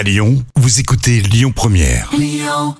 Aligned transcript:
À 0.00 0.02
Lyon, 0.02 0.42
vous 0.56 0.80
écoutez 0.80 1.20
Lyon 1.20 1.52
Première. 1.54 2.08
Lyon 2.16 2.74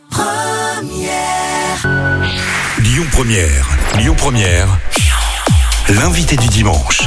Première. 3.13 3.69
Lyon 3.99 4.15
Première. 4.17 4.79
L'invité 5.91 6.37
du 6.39 6.49
dimanche. 6.49 7.03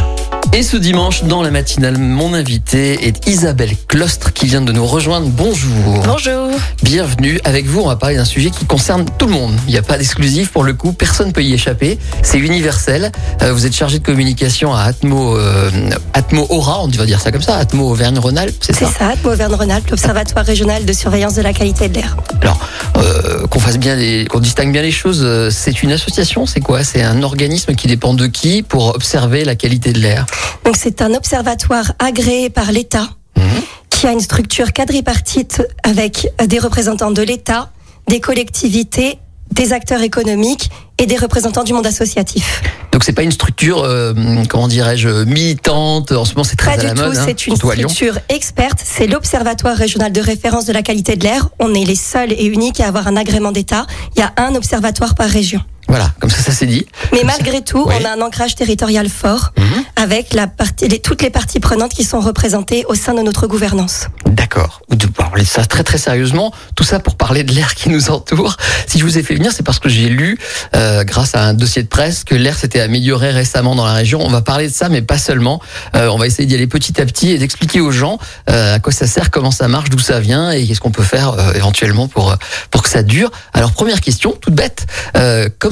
Et 0.56 0.62
ce 0.62 0.78
dimanche, 0.78 1.24
dans 1.24 1.42
la 1.42 1.50
matinale, 1.50 1.98
mon 1.98 2.36
invité 2.36 3.08
est 3.08 3.28
Isabelle 3.28 3.76
Clostre 3.88 4.34
qui 4.34 4.46
vient 4.46 4.62
de 4.62 4.72
nous 4.72 4.86
rejoindre. 4.86 5.26
Bonjour. 5.30 6.04
Bonjour. 6.06 6.50
Bienvenue. 6.84 7.40
Avec 7.44 7.66
vous, 7.66 7.82
on 7.82 7.88
va 7.88 7.96
parler 7.96 8.18
d'un 8.18 8.24
sujet 8.26 8.52
qui 8.52 8.64
concerne 8.66 9.04
tout 9.18 9.26
le 9.26 9.34
monde. 9.34 9.56
Il 9.68 9.72
n'y 9.72 9.80
a 9.80 9.82
pas 9.82 9.98
d'exclusif 9.98 10.52
pour 10.52 10.64
le 10.64 10.74
coup. 10.74 10.94
Personne 10.94 11.30
ne 11.30 11.32
peut 11.32 11.42
y 11.44 11.54
échapper. 11.54 11.98
C'est 12.22 12.38
universel. 12.38 13.12
Euh, 13.42 13.52
vous 13.52 13.66
êtes 13.66 13.74
chargé 13.74 13.98
de 13.98 14.04
communication 14.06 14.76
à 14.76 14.82
Atmo, 14.84 15.36
euh, 15.36 15.72
Atmo 16.14 16.46
Aura, 16.50 16.84
on 16.84 16.88
va 16.88 17.06
dire 17.08 17.20
ça 17.20 17.32
comme 17.32 17.42
ça. 17.42 17.56
Atmo 17.58 17.90
Auvergne-Rhône-Alpes, 17.90 18.56
c'est 18.62 18.76
C'est 18.76 18.86
ça 18.86 19.16
ça, 19.24 19.30
Auvergne-Rhône-Alpes, 19.30 19.90
l'Observatoire 19.90 20.46
régional 20.46 20.86
de 20.86 20.94
surveillance 20.94 21.34
de 21.34 21.42
la 21.42 21.54
qualité 21.54 21.90
de 21.90 21.96
l'air. 21.96 22.16
Alors, 22.44 22.60
euh, 22.98 23.48
qu'on 23.48 23.60
fasse 23.60 23.80
bien, 23.80 23.96
les, 23.96 24.26
qu'on 24.26 24.40
distingue 24.40 24.72
bien 24.72 24.84
les 24.84 24.92
choses. 24.92 25.22
euh, 25.24 25.50
C'est 25.50 25.82
une 25.82 25.92
association, 25.92 26.46
c'est 26.46 26.60
quoi? 26.62 26.84
C'est 26.84 27.02
un 27.02 27.24
organisme 27.24 27.74
qui 27.74 27.88
dépend 27.88 28.14
de 28.14 28.28
qui 28.28 28.62
pour 28.62 28.94
observer 28.94 29.46
la 29.46 29.56
qualité 29.56 29.94
de 29.94 30.00
l'air? 30.00 30.28
Donc 30.66 30.76
c'est 30.78 31.02
un 31.02 31.14
observatoire 31.14 31.94
agréé 32.00 32.50
par 32.50 32.72
l'État 32.72 33.10
Mhm. 33.36 33.44
qui 33.90 34.08
a 34.08 34.12
une 34.12 34.20
structure 34.20 34.74
quadripartite 34.74 35.64
avec 35.84 36.28
euh, 36.42 36.46
des 36.46 36.60
représentants 36.60 37.12
de 37.12 37.22
l'État, 37.22 37.72
des 38.08 38.20
collectivités, 38.20 39.18
des 39.52 39.74
acteurs 39.74 40.02
économiques 40.02 40.70
et 41.00 41.06
des 41.06 41.18
représentants 41.18 41.64
du 41.64 41.74
monde 41.74 41.86
associatif. 41.88 42.62
Donc 42.92 43.04
c'est 43.04 43.14
pas 43.14 43.24
une 43.24 43.32
structure, 43.32 43.84
euh, 43.84 44.14
comment 44.50 44.68
dirais-je, 44.68 45.24
militante. 45.26 46.12
En 46.12 46.26
ce 46.26 46.34
moment, 46.34 46.44
c'est 46.44 46.56
très 46.56 46.76
Pas 46.76 46.82
à 46.82 46.84
la 46.84 46.94
du 46.94 47.02
tout, 47.02 47.08
hein, 47.08 47.24
c'est 47.26 47.48
une 47.48 47.56
structure 47.56 48.20
experte, 48.30 48.80
c'est 48.84 49.08
l'Observatoire 49.08 49.76
régional 49.76 50.12
de 50.12 50.22
référence 50.22 50.66
de 50.66 50.74
la 50.74 50.84
qualité 50.84 51.16
de 51.16 51.24
l'air. 51.24 51.50
On 51.60 51.74
est 51.74 51.86
les 51.86 51.96
seuls 51.96 52.32
et 52.32 52.46
uniques 52.46 52.80
à 52.80 52.88
avoir 52.88 53.08
un 53.08 53.18
agrément 53.18 53.52
d'État. 53.52 53.88
Il 54.16 54.20
y 54.20 54.24
a 54.24 54.32
un 54.38 54.54
observatoire 54.56 55.16
par 55.16 55.28
région. 55.28 55.62
Voilà, 55.88 56.12
comme 56.20 56.30
ça, 56.30 56.42
ça 56.42 56.52
s'est 56.52 56.66
dit. 56.66 56.86
Mais 57.12 57.20
Comme 57.20 57.28
malgré 57.28 57.62
tout, 57.62 57.86
Oui. 57.88 57.96
on 58.02 58.06
a 58.06 58.12
un 58.14 58.22
ancrage 58.22 58.56
territorial 58.56 59.10
fort 59.10 59.52
Mhm. 59.58 59.84
avec 59.96 60.34
la 60.34 60.48
partie, 60.48 60.88
les, 60.88 61.00
toutes 61.00 61.22
les 61.22 61.30
parties 61.30 61.60
prenantes 61.60 61.94
qui 61.94 62.04
sont 62.04 62.20
représentées 62.20 62.86
au 62.88 62.96
sein 62.96 63.14
de 63.14 63.22
notre 63.22 63.48
gouvernance. 63.48 64.08
D'accord. 64.26 64.82
Parler 65.16 65.44
de 65.44 65.48
ça 65.48 65.66
très 65.66 65.84
très 65.84 65.98
sérieusement. 65.98 66.52
Tout 66.76 66.84
ça 66.84 67.00
pour 67.00 67.16
parler 67.16 67.44
de 67.44 67.52
l'air 67.54 67.76
qui 67.76 67.90
nous 67.90 68.10
entoure. 68.10 68.58
Si 68.88 69.00
je 69.00 69.04
vous 69.04 69.18
ai 69.18 69.24
fait 69.24 69.36
venir, 69.36 69.52
c'est 69.52 69.64
parce 69.64 69.80
que 69.80 69.90
j'ai 69.90 70.10
lu, 70.10 70.38
euh, 70.76 71.04
grâce 71.04 71.36
à 71.36 71.44
un 71.44 71.54
dossier 71.54 71.82
de 71.84 71.88
presse, 71.88 72.24
que 72.24 72.36
l'air 72.36 72.58
s'était 72.58 72.80
amélioré 72.80 73.32
récemment 73.32 73.76
dans 73.76 73.86
la 73.86 73.94
région. 73.94 74.22
On 74.24 74.30
va 74.30 74.42
parler 74.42 74.68
de 74.70 74.74
ça, 74.74 74.90
mais 74.90 75.02
pas 75.02 75.18
seulement. 75.18 75.62
Euh, 75.96 76.08
on 76.10 76.18
va 76.18 76.28
essayer 76.28 76.46
d'y 76.48 76.56
aller 76.56 76.68
petit 76.68 77.00
à 77.02 77.06
petit 77.06 77.32
et 77.32 77.38
d'expliquer 77.38 77.80
aux 77.82 77.92
gens 77.92 78.18
euh, 78.50 78.76
à 78.76 78.80
quoi 78.80 78.92
ça 78.94 79.08
sert, 79.08 79.30
comment 79.32 79.52
ça 79.52 79.68
marche, 79.68 79.90
d'où 79.90 80.00
ça 80.00 80.20
vient 80.20 80.52
et 80.52 80.66
qu'est-ce 80.68 80.80
qu'on 80.82 80.92
peut 80.92 81.04
faire 81.04 81.36
éventuellement 81.56 82.08
pour 82.08 82.36
pour 82.72 82.82
que 82.84 82.90
ça 82.90 83.04
dure. 83.04 83.32
Alors 83.54 83.72
première 83.72 84.02
question, 84.02 84.32
toute 84.40 84.54
bête. 84.56 84.86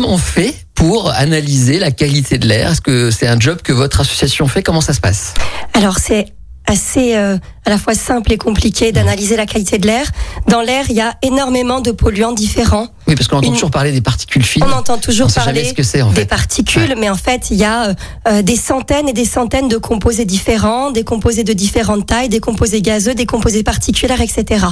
Comment 0.02 0.16
on 0.16 0.18
fait 0.18 0.56
pour 0.74 1.12
analyser 1.12 1.78
la 1.78 1.92
qualité 1.92 2.40
de 2.40 2.48
l'air? 2.48 2.72
Est-ce 2.72 2.82
que 2.82 3.12
c'est 3.12 3.28
un 3.28 3.40
job 3.40 3.62
que 3.62 3.72
votre 3.72 4.02
association 4.02 4.48
fait? 4.48 4.64
Comment 4.64 4.82
ça 4.82 4.94
se 4.94 5.00
passe? 5.00 5.36
Alors 5.74 6.00
c'est 6.00 6.34
assez 6.67 7.16
euh, 7.16 7.38
à 7.66 7.70
la 7.70 7.78
fois 7.78 7.94
simple 7.95 8.31
et 8.31 8.38
compliqué 8.38 8.92
d'analyser 8.92 9.36
la 9.36 9.45
qualité 9.45 9.78
de 9.78 9.88
l'air. 9.88 10.06
Dans 10.48 10.62
l'air, 10.62 10.86
il 10.90 10.95
y 10.95 11.02
a 11.02 11.16
énormément 11.22 11.80
de 11.81 11.92
polluants 11.92 12.31
différents. 12.34 12.88
Oui, 13.08 13.16
parce 13.16 13.28
qu'on 13.28 13.38
entend 13.38 13.48
Une- 13.48 13.53
toujours 13.53 13.72
parler 13.72 13.92
des 13.92 14.02
particules 14.02 14.44
fines. 14.44 14.64
On 14.66 14.72
entend 14.72 14.98
toujours 14.98 15.28
On 15.30 15.34
parler 15.34 15.66
ce 15.66 15.73
que 15.73 16.02
en 16.03 16.09
des 16.12 16.22
fait. 16.22 16.26
particules, 16.26 16.95
mais 16.98 17.09
en 17.09 17.16
fait, 17.16 17.50
il 17.52 17.58
y 17.58 17.64
a 17.66 17.88
euh, 17.90 17.94
euh, 18.28 18.42
des 18.42 18.56
centaines 18.56 19.09
et 19.09 19.14
des 19.14 19.26
centaines 19.26 19.68
de 19.68 19.78
composés 19.78 20.26
différents, 20.26 20.92
des 20.92 21.03
composés 21.03 21.44
de 21.44 21.53
différentes 21.53 22.06
tailles, 22.08 22.30
des 22.30 22.40
composés 22.40 22.81
gazeux, 22.81 23.16
des 23.16 23.25
composés 23.25 23.64
particulaires, 23.64 24.22
etc. 24.22 24.66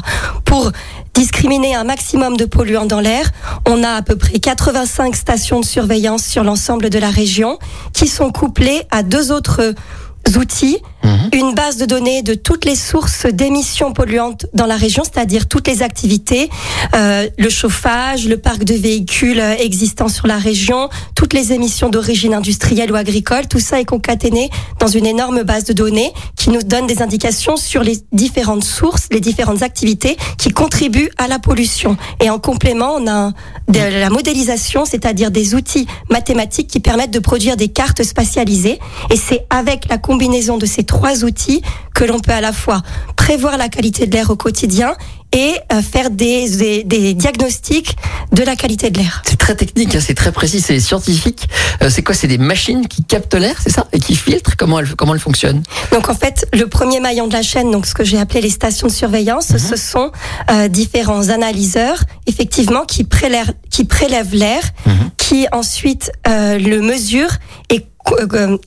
Pour 0.46 0.72
discriminer 1.16 1.76
un 1.76 1.84
maximum 1.84 2.38
de 2.38 2.46
polluants 2.46 2.86
dans 2.86 3.02
l'air, 3.02 3.30
on 3.68 3.84
a 3.84 3.90
à 3.90 4.02
peu 4.02 4.16
près 4.16 4.40
85 4.40 5.16
stations 5.16 5.60
de 5.60 5.66
surveillance 5.66 6.24
sur 6.24 6.44
l'ensemble 6.44 6.90
de 6.90 7.00
la 7.00 7.10
région 7.10 7.60
qui 7.94 8.08
sont 8.08 8.32
couplées 8.32 8.84
à 8.92 9.04
deux 9.04 9.32
autres 9.32 9.74
outils 10.38 10.78
Mhm. 11.10 11.30
une 11.34 11.56
base 11.56 11.78
de 11.78 11.86
données 11.86 12.22
de 12.22 12.34
toutes 12.36 12.66
les 12.66 12.76
sources 12.76 13.26
d'émissions 13.26 13.94
polluantes 13.94 14.46
dans 14.54 14.66
la 14.66 14.76
région, 14.76 15.04
c'est-à-dire 15.04 15.48
toutes 15.48 15.68
les 15.68 15.82
activités, 15.82 16.50
euh, 16.96 17.28
le 17.38 17.50
chauffage, 17.50 18.28
le 18.28 18.38
parc 18.38 18.64
de 18.64 18.76
véhicules 18.76 19.40
euh, 19.40 19.56
existants 19.58 20.08
sur 20.08 20.28
la 20.28 20.38
région, 20.38 20.90
toutes 21.16 21.34
les 21.34 21.52
émissions 21.54 21.90
d'origine 21.90 22.34
industrielle 22.34 22.92
ou 22.92 22.96
agricole, 22.96 23.48
tout 23.48 23.60
ça 23.60 23.80
est 23.80 23.86
concaténé 23.86 24.50
dans 24.80 24.88
une 24.88 25.06
énorme 25.06 25.44
base 25.44 25.64
de 25.64 25.74
données 25.74 26.12
qui 26.36 26.50
nous 26.52 26.62
donne 26.62 26.86
des 26.86 27.02
indications 27.02 27.58
sur 27.58 27.82
les 27.82 27.98
différentes 28.12 28.64
sources, 28.64 29.08
les 29.12 29.20
différentes 29.20 29.64
activités 29.64 30.18
qui 30.38 30.50
contribuent 30.50 31.10
à 31.18 31.28
la 31.28 31.40
pollution. 31.40 31.98
Et 32.22 32.30
en 32.30 32.40
complément, 32.40 32.96
on 32.98 33.08
a 33.08 33.32
de 33.68 33.80
la 33.80 34.10
modélisation, 34.10 34.86
c'est-à-dire 34.86 35.32
des 35.32 35.56
outils 35.56 35.88
mathématiques 36.10 36.68
qui 36.68 36.80
permettent 36.80 37.12
de 37.12 37.20
produire 37.20 37.58
des 37.58 37.70
cartes 37.70 38.04
spatialisées. 38.04 38.80
Et 39.10 39.16
c'est 39.16 39.46
avec 39.50 39.88
la 39.90 39.98
combinaison 39.98 40.58
de 40.58 40.66
ces 40.66 40.84
trois 40.84 40.99
outils 41.24 41.62
que 41.94 42.04
l'on 42.04 42.20
peut 42.20 42.32
à 42.32 42.42
la 42.42 42.54
fois 42.54 42.82
prévoir 43.16 43.58
la 43.58 43.70
qualité 43.70 44.08
de 44.08 44.14
l'air 44.16 44.30
au 44.30 44.36
quotidien 44.36 44.96
et 45.32 45.54
euh, 45.72 45.82
faire 45.84 46.10
des, 46.10 46.50
des, 46.50 46.84
des 46.84 47.14
diagnostics 47.14 47.96
de 48.32 48.42
la 48.44 48.56
qualité 48.56 48.90
de 48.90 48.98
l'air. 49.00 49.22
C'est 49.28 49.38
très 49.38 49.56
technique, 49.56 49.94
hein, 49.96 50.00
c'est 50.04 50.16
très 50.16 50.32
précis, 50.32 50.60
c'est 50.60 50.80
scientifique. 50.80 51.48
Euh, 51.84 51.90
c'est 51.92 52.02
quoi 52.02 52.16
C'est 52.16 52.28
des 52.28 52.40
machines 52.40 52.88
qui 52.88 53.04
captent 53.04 53.36
l'air, 53.36 53.56
c'est 53.62 53.70
ça? 53.70 53.86
Et 53.94 54.00
qui 54.00 54.16
filtrent 54.16 54.56
Comment 54.58 54.80
elles, 54.80 54.96
comment 54.96 55.14
elles 55.14 55.20
fonctionnent? 55.20 55.62
Donc 55.92 56.10
en 56.10 56.16
fait, 56.16 56.48
le 56.54 56.66
premier 56.68 57.00
maillon 57.00 57.28
de 57.28 57.34
la 57.34 57.44
chaîne, 57.44 57.70
donc 57.70 57.86
ce 57.86 57.94
que 57.94 58.04
j'ai 58.04 58.18
appelé 58.18 58.42
les 58.42 58.50
stations 58.50 58.88
de 58.88 58.92
surveillance, 58.92 59.56
ce 59.58 59.76
sont 59.76 60.12
euh, 60.52 60.68
différents 60.68 61.30
analyseurs, 61.30 62.00
effectivement, 62.26 62.86
qui 62.86 63.04
prélèvent, 63.04 63.54
qui 63.70 63.84
prélèvent 63.86 64.34
l'air, 64.34 64.62
Mhm. 64.86 65.12
qui 65.18 65.46
ensuite 65.52 66.12
euh, 66.28 66.58
le 66.58 66.82
mesurent 66.82 67.38
et 67.70 67.86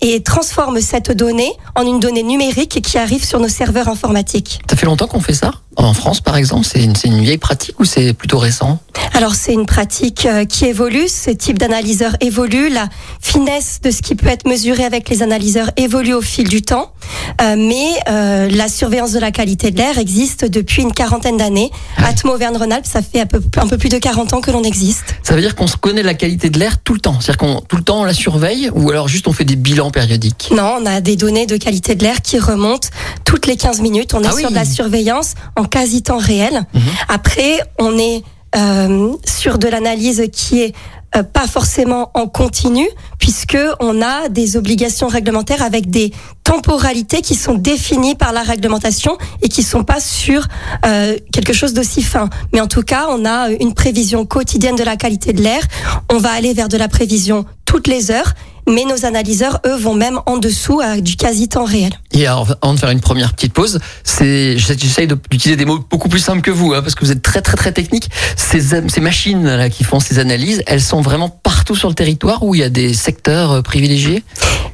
et 0.00 0.22
transforment 0.22 0.80
cette 0.80 1.10
donnée 1.10 1.52
en 1.74 1.86
une 1.86 2.00
donnée 2.00 2.22
numérique 2.22 2.80
qui 2.82 2.98
arrive 2.98 3.24
sur 3.24 3.40
nos 3.40 3.48
serveurs 3.48 3.88
informatiques. 3.88 4.60
Ça 4.68 4.76
fait 4.76 4.86
longtemps 4.86 5.08
qu'on 5.08 5.20
fait 5.20 5.34
ça? 5.34 5.52
En 5.76 5.94
France, 5.94 6.20
par 6.20 6.36
exemple, 6.36 6.66
c'est 6.70 6.82
une, 6.82 7.20
vieille 7.22 7.38
pratique 7.38 7.78
ou 7.80 7.84
c'est 7.84 8.12
plutôt 8.12 8.38
récent? 8.38 8.78
Alors 9.14 9.34
c'est 9.34 9.52
une 9.52 9.66
pratique 9.66 10.26
euh, 10.26 10.44
qui 10.44 10.66
évolue, 10.66 11.08
ce 11.08 11.30
type 11.30 11.58
d'analyseur 11.58 12.14
évolue, 12.20 12.68
la 12.68 12.88
finesse 13.20 13.80
de 13.82 13.90
ce 13.90 14.02
qui 14.02 14.14
peut 14.14 14.28
être 14.28 14.46
mesuré 14.46 14.84
avec 14.84 15.08
les 15.08 15.22
analyseurs 15.22 15.70
évolue 15.76 16.14
au 16.14 16.20
fil 16.20 16.48
du 16.48 16.62
temps, 16.62 16.92
Euh, 17.40 17.56
mais 17.56 17.88
euh, 18.10 18.48
la 18.50 18.68
surveillance 18.68 19.12
de 19.12 19.18
la 19.18 19.30
qualité 19.30 19.70
de 19.70 19.78
l'air 19.78 19.98
existe 19.98 20.44
depuis 20.44 20.82
une 20.82 20.92
quarantaine 20.92 21.36
d'années. 21.36 21.70
Ah 21.96 22.02
oui. 22.02 22.04
Atmo 22.10 22.34
Auvergne-Rhône-Alpes, 22.34 22.86
ça 22.86 23.00
fait 23.02 23.20
un 23.20 23.26
peu, 23.26 23.40
un 23.56 23.66
peu 23.66 23.78
plus 23.78 23.88
de 23.88 23.98
40 23.98 24.34
ans 24.34 24.40
que 24.40 24.50
l'on 24.50 24.62
existe. 24.62 25.04
Ça 25.22 25.34
veut 25.34 25.40
dire 25.40 25.54
qu'on 25.56 25.66
se 25.66 25.76
connaît 25.76 26.02
la 26.02 26.14
qualité 26.14 26.50
de 26.50 26.58
l'air 26.58 26.78
tout 26.82 26.92
le 26.94 27.00
temps 27.00 27.18
C'est-à-dire 27.20 27.38
qu'on 27.38 27.60
tout 27.60 27.76
le 27.76 27.82
temps 27.82 28.00
on 28.00 28.04
la 28.04 28.14
surveille 28.14 28.70
ou 28.74 28.90
alors 28.90 29.08
juste 29.08 29.28
on 29.28 29.32
fait 29.32 29.44
des 29.44 29.56
bilans 29.56 29.90
périodiques? 29.90 30.50
Non, 30.54 30.76
on 30.80 30.86
a 30.86 31.00
des 31.00 31.16
données 31.16 31.46
de 31.46 31.56
qualité 31.56 31.94
de 31.94 32.02
l'air 32.04 32.20
qui 32.22 32.38
remontent 32.38 32.88
toutes 33.24 33.46
les 33.46 33.56
15 33.56 33.80
minutes. 33.80 34.14
On 34.14 34.22
est 34.22 34.26
Ah 34.26 34.32
oui. 34.34 34.42
sur 34.42 34.50
de 34.50 34.54
la 34.54 34.64
surveillance 34.64 35.34
en 35.56 35.61
quasi 35.64 36.02
temps 36.02 36.18
réel. 36.18 36.62
Mhm. 36.74 36.82
Après, 37.08 37.60
on 37.78 37.96
est 37.98 38.22
euh, 38.56 39.12
sur 39.24 39.58
de 39.58 39.68
l'analyse 39.68 40.28
qui 40.32 40.60
est 40.60 40.74
euh, 41.14 41.22
pas 41.22 41.46
forcément 41.46 42.10
en 42.14 42.26
continu, 42.26 42.88
puisque 43.18 43.58
on 43.80 44.00
a 44.00 44.30
des 44.30 44.56
obligations 44.56 45.08
réglementaires 45.08 45.62
avec 45.62 45.90
des 45.90 46.10
temporalités 46.42 47.20
qui 47.20 47.34
sont 47.34 47.54
définies 47.54 48.14
par 48.14 48.32
la 48.32 48.42
réglementation 48.42 49.18
et 49.42 49.48
qui 49.48 49.62
sont 49.62 49.84
pas 49.84 50.00
sur 50.00 50.46
euh, 50.86 51.18
quelque 51.30 51.52
chose 51.52 51.74
d'aussi 51.74 52.02
fin. 52.02 52.30
Mais 52.54 52.62
en 52.62 52.66
tout 52.66 52.82
cas, 52.82 53.08
on 53.10 53.26
a 53.26 53.50
une 53.50 53.74
prévision 53.74 54.24
quotidienne 54.24 54.76
de 54.76 54.84
la 54.84 54.96
qualité 54.96 55.34
de 55.34 55.42
l'air. 55.42 55.62
On 56.10 56.16
va 56.16 56.30
aller 56.30 56.54
vers 56.54 56.68
de 56.68 56.78
la 56.78 56.88
prévision 56.88 57.44
toutes 57.66 57.88
les 57.88 58.10
heures, 58.10 58.32
mais 58.68 58.84
nos 58.84 59.04
analyseurs, 59.04 59.60
eux, 59.66 59.76
vont 59.76 59.94
même 59.94 60.20
en 60.26 60.36
dessous 60.38 60.80
à 60.80 61.00
du 61.00 61.16
quasi 61.16 61.48
temps 61.48 61.64
réel. 61.64 61.92
Et 62.12 62.26
alors, 62.26 62.54
avant 62.62 62.74
de 62.74 62.78
faire 62.78 62.90
une 62.90 63.00
première 63.00 63.32
petite 63.34 63.52
pause, 63.52 63.80
c'est, 64.04 64.56
j'essaye 64.58 65.06
d'utiliser 65.06 65.56
des 65.56 65.64
mots 65.64 65.84
beaucoup 65.90 66.08
plus 66.08 66.20
simples 66.20 66.42
que 66.42 66.50
vous, 66.50 66.72
hein, 66.74 66.82
parce 66.82 66.94
que 66.94 67.04
vous 67.04 67.12
êtes 67.12 67.22
très 67.22 67.42
très 67.42 67.56
très 67.56 67.72
technique. 67.72 68.08
Ces, 68.36 68.60
ces 68.88 69.00
machines 69.00 69.44
là 69.46 69.68
qui 69.70 69.84
font 69.84 70.00
ces 70.00 70.18
analyses, 70.18 70.62
elles 70.66 70.82
sont 70.82 71.00
vraiment 71.00 71.28
partout 71.28 71.74
sur 71.74 71.88
le 71.88 71.94
territoire 71.94 72.42
où 72.44 72.54
il 72.54 72.60
y 72.60 72.64
a 72.64 72.68
des 72.70 72.94
secteurs 72.94 73.50
euh, 73.52 73.62
privilégiés? 73.62 74.22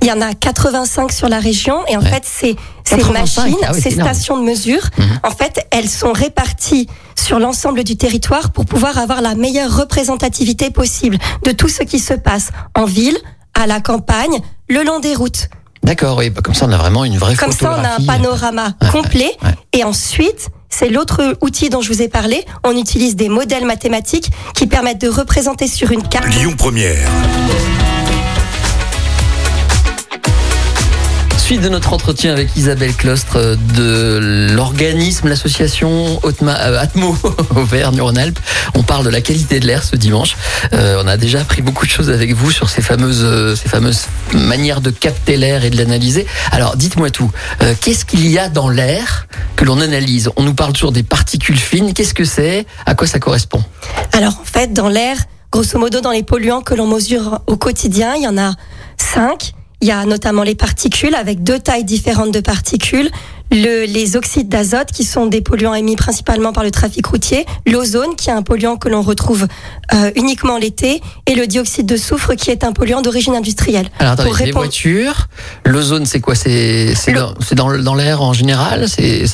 Il 0.03 0.07
y 0.09 0.13
en 0.13 0.21
a 0.21 0.33
85 0.35 1.11
sur 1.13 1.29
la 1.29 1.41
région 1.41 1.77
et 1.89 1.97
en 1.97 2.01
Ouais. 2.03 2.09
fait 2.11 2.23
ces, 2.25 2.57
ces 2.85 2.97
85, 2.97 3.43
machines, 3.43 3.59
ah 3.65 3.71
oui, 3.73 3.81
ces 3.81 3.91
c'est 3.91 3.93
énorme. 3.97 4.09
stations 4.15 4.39
de 4.39 4.45
mesure, 4.45 4.83
Mhm. 4.99 5.21
en 5.25 5.31
fait 5.31 5.67
elles 5.71 5.89
sont 5.89 6.13
réparties 6.13 6.89
sur 7.17 7.39
l'ensemble 7.41 7.83
du 7.85 7.97
territoire 7.97 8.51
pour 8.53 8.65
pouvoir 8.65 8.97
avoir 8.99 9.21
la 9.23 9.35
meilleure 9.35 9.77
représentativité 9.77 10.71
possible 10.71 11.19
de 11.45 11.51
tout 11.53 11.69
ce 11.69 11.83
qui 11.83 11.99
se 11.99 12.15
passe 12.15 12.51
en 12.77 12.85
ville, 12.85 13.19
à 13.55 13.67
la 13.67 13.81
campagne, 13.81 14.41
le 14.69 14.83
long 14.85 15.01
des 15.01 15.15
routes. 15.15 15.49
D'accord, 15.83 16.19
oui, 16.19 16.31
bah, 16.31 16.41
comme 16.43 16.55
ça 16.55 16.67
on 16.67 16.73
a 16.73 16.77
vraiment 16.77 17.05
une 17.05 17.17
vraie 17.17 17.35
Comme 17.37 17.53
ça, 17.53 17.71
on 17.71 17.85
a 17.85 17.89
un 17.89 17.97
photographie. 17.97 18.07
panorama 18.07 18.75
Ouais, 18.83 18.89
complet. 18.91 19.31
ouais. 19.43 19.55
Et 19.73 19.85
ensuite, 19.85 20.49
c'est 20.69 20.89
l'autre 20.91 21.37
outil 21.41 21.71
dont 21.71 21.81
je 21.81 21.93
vous 21.93 22.03
ai 22.03 22.09
parlé. 22.09 22.45
On 22.65 22.77
utilise 22.77 23.17
des 23.17 23.29
modèles 23.29 23.65
mathématiques 23.65 24.31
qui 24.55 24.67
permettent 24.67 25.01
de 25.01 25.09
représenter 25.09 25.69
sur 25.69 25.91
une 25.93 26.03
carte. 26.07 26.27
Lyon 26.35 26.55
Première. 26.59 27.09
Suite 31.49 31.63
de 31.63 31.71
notre 31.71 31.95
entretien 31.95 32.31
avec 32.31 32.55
Isabelle 32.57 32.93
Clostre 32.93 33.57
de 33.75 34.51
l'organisme, 34.53 35.29
l'association 35.29 36.21
euh, 36.23 36.79
Atmo 36.79 37.17
Auvergne-Rhône-Alpes. 37.57 38.39
On 38.75 38.83
parle 38.83 39.07
de 39.07 39.09
la 39.09 39.23
qualité 39.23 39.59
de 39.59 39.67
l'air 39.67 39.83
ce 39.83 39.97
dimanche. 39.97 40.37
Euh, 40.75 41.03
on 41.03 41.09
a 41.09 41.17
déjà 41.17 41.41
appris 41.41 41.63
beaucoup 41.63 41.87
de 41.87 41.91
choses 41.91 42.11
avec 42.11 42.35
vous 42.35 42.51
sur 42.51 42.69
ces 42.69 42.83
fameuses, 42.83 43.23
euh, 43.25 43.57
ces 43.57 43.71
fameuses 43.71 44.09
manières 44.35 44.83
de 44.83 44.91
capter 44.91 45.39
l'air 45.39 45.65
et 45.65 45.71
de 45.71 45.79
l'analyser. 45.79 46.27
Alors, 46.53 46.77
dites-moi 46.77 47.09
tout. 47.09 47.31
Qu'est-ce 47.81 48.05
qu'il 48.05 48.29
y 48.29 48.39
a 48.39 48.51
dans 48.51 48.69
l'air 48.69 49.27
que 49.57 49.65
l'on 49.65 49.81
analyse? 49.81 50.29
On 50.37 50.43
nous 50.43 50.53
parle 50.53 50.75
toujours 50.75 50.93
des 50.93 51.03
particules 51.03 51.57
fines. 51.57 51.95
Qu'est-ce 51.95 52.13
que 52.13 52.27
c'est? 52.27 52.67
À 52.85 52.95
quoi 52.95 53.07
ça 53.07 53.21
correspond? 53.21 53.65
Alors, 54.13 54.39
en 54.39 54.45
fait, 54.45 54.75
dans 54.75 54.91
l'air, 54.91 55.17
grosso 55.51 55.79
modo, 55.79 56.03
dans 56.03 56.13
les 56.13 56.25
polluants 56.25 56.61
que 56.61 56.75
l'on 56.75 56.87
mesure 56.87 57.41
au 57.47 57.57
quotidien, 57.57 58.17
il 58.17 58.25
y 58.25 58.29
en 58.29 58.37
a 58.37 58.53
cinq. 58.99 59.55
Il 59.81 59.89
y 59.89 59.93
a 59.93 60.05
notamment 60.05 60.43
les 60.43 60.57
particules 60.57 61.15
avec 61.15 61.43
deux 61.43 61.59
tailles 61.59 61.85
différentes 61.85 62.33
de 62.33 62.41
particules, 62.41 63.11
le, 63.51 63.85
les 63.85 64.17
oxydes 64.17 64.49
d'azote 64.49 64.93
qui 64.93 65.05
sont 65.05 65.27
des 65.27 65.41
polluants 65.41 65.75
émis 65.75 65.97
principalement 65.97 66.53
par 66.53 66.65
le 66.65 66.71
trafic 66.71 67.07
routier, 67.07 67.47
l'ozone 67.67 68.15
qui 68.17 68.31
est 68.31 68.33
un 68.33 68.43
polluant 68.43 68.77
que 68.77 68.89
l'on 68.89 69.03
retrouve 69.03 69.47
euh, 69.95 70.11
uniquement 70.17 70.59
l'été 70.59 71.01
et 71.27 71.35
le 71.35 71.47
dioxyde 71.47 71.87
de 71.87 71.97
soufre 71.97 72.35
qui 72.35 72.51
est 72.51 72.65
un 72.65 72.73
polluant 72.73 73.03
d'origine 73.03 73.35
industrielle. 73.35 73.89
Alors 73.99 74.13
attendez, 74.13 74.45
les 74.45 74.53
voitures, 74.53 75.29
l'ozone 75.65 76.07
c'est 76.07 76.21
quoi? 76.21 76.35
C'est 76.35 76.95
dans, 77.15 77.35
dans, 77.53 77.79
dans 77.79 77.95
l'air 77.95 78.23
en 78.23 78.33
général? 78.33 78.87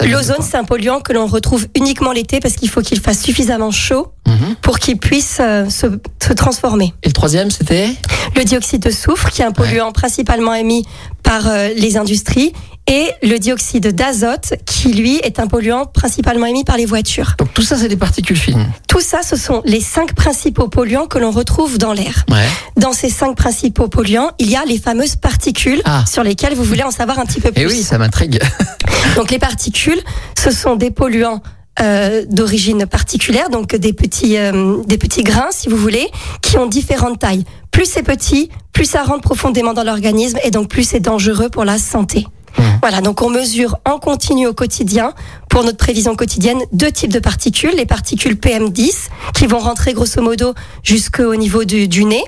L'ozone 0.06 0.36
c'est 0.40 0.56
un 0.56 0.64
polluant 0.64 1.00
que 1.00 1.12
l'on 1.12 1.26
retrouve 1.26 1.66
uniquement 1.74 2.12
l'été 2.12 2.40
parce 2.40 2.54
qu'il 2.54 2.68
faut 2.68 2.82
qu'il 2.82 3.00
fasse 3.00 3.20
suffisamment 3.20 3.70
chaud 3.70 4.12
mhm. 4.26 4.56
pour 4.62 4.78
qu'il 4.78 4.98
puisse 4.98 5.38
euh, 5.40 5.68
se, 5.68 5.86
se, 6.22 6.32
transformer. 6.32 6.94
Et 7.02 7.08
le 7.08 7.12
troisième 7.12 7.50
c'était? 7.50 7.88
Le 8.36 8.44
dioxyde 8.44 8.82
de 8.82 8.90
soufre 8.90 9.30
qui 9.30 9.42
est 9.42 9.44
un 9.44 9.52
polluant 9.52 9.92
principalement 9.92 10.54
émis 10.54 10.84
par 11.22 11.48
euh, 11.48 11.70
les 11.76 11.96
industries 11.96 12.52
et 12.86 13.10
le 13.22 13.38
dioxyde 13.38 13.94
d'azote 13.94 14.54
qui 14.66 14.92
lui 14.92 15.16
est 15.16 15.38
un 15.38 15.46
polluant 15.46 15.86
principalement 15.86 16.46
émis 16.46 16.64
par 16.64 16.76
les 16.76 16.86
voitures. 16.86 17.34
Donc 17.38 17.52
tout 17.54 17.62
ça 17.62 17.76
c'est 17.76 17.88
des 17.88 17.96
particules 17.96 18.36
fines. 18.36 18.68
Tout 18.88 19.00
ça 19.00 19.22
ce 19.22 19.36
sont 19.36 19.62
les 19.64 19.80
cinq 19.80 20.14
principaux 20.14 20.68
polluants 20.68 21.06
que 21.06 21.18
l'on 21.18 21.30
retrouve 21.30 21.78
dans 21.78 21.92
l'air. 21.92 22.24
Ouais. 22.30 22.46
Dans 22.76 22.92
ces 22.92 23.08
cinq 23.08 23.36
principaux 23.36 23.88
polluants, 23.88 24.30
il 24.38 24.50
y 24.50 24.56
a 24.56 24.64
les 24.64 24.78
fameuses 24.78 25.16
particules 25.16 25.80
ah. 25.84 26.04
sur 26.06 26.22
lesquelles 26.22 26.54
vous 26.54 26.64
voulez 26.64 26.82
en 26.82 26.90
savoir 26.90 27.18
un 27.18 27.24
petit 27.24 27.40
peu 27.40 27.52
plus. 27.52 27.62
Et 27.62 27.66
oui, 27.66 27.82
ça 27.82 27.98
m'intrigue. 27.98 28.40
Donc 29.16 29.30
les 29.30 29.38
particules, 29.38 30.00
ce 30.38 30.50
sont 30.50 30.76
des 30.76 30.90
polluants 30.90 31.40
euh, 31.80 32.24
d'origine 32.28 32.86
particulière, 32.86 33.50
donc 33.50 33.74
des 33.74 33.92
petits, 33.92 34.36
euh, 34.36 34.76
des 34.86 34.96
petits 34.96 35.24
grains, 35.24 35.48
si 35.50 35.68
vous 35.68 35.76
voulez, 35.76 36.08
qui 36.40 36.56
ont 36.56 36.66
différentes 36.66 37.18
tailles. 37.18 37.44
Plus 37.72 37.86
c'est 37.86 38.04
petit, 38.04 38.48
plus 38.72 38.84
ça 38.84 39.02
rentre 39.02 39.22
profondément 39.22 39.72
dans 39.72 39.82
l'organisme 39.82 40.38
et 40.44 40.52
donc 40.52 40.68
plus 40.68 40.84
c'est 40.84 41.00
dangereux 41.00 41.48
pour 41.48 41.64
la 41.64 41.78
santé. 41.78 42.26
Mmh. 42.58 42.62
Voilà, 42.80 43.00
donc 43.00 43.22
on 43.22 43.30
mesure 43.30 43.78
en 43.84 43.98
continu 43.98 44.46
au 44.46 44.54
quotidien, 44.54 45.12
pour 45.48 45.64
notre 45.64 45.78
prévision 45.78 46.14
quotidienne, 46.16 46.58
deux 46.72 46.92
types 46.92 47.12
de 47.12 47.18
particules. 47.18 47.74
Les 47.76 47.86
particules 47.86 48.34
PM10, 48.34 49.08
qui 49.34 49.46
vont 49.46 49.58
rentrer 49.58 49.92
grosso 49.92 50.20
modo 50.20 50.54
jusqu'au 50.82 51.34
niveau 51.34 51.64
du, 51.64 51.88
du 51.88 52.04
nez, 52.04 52.24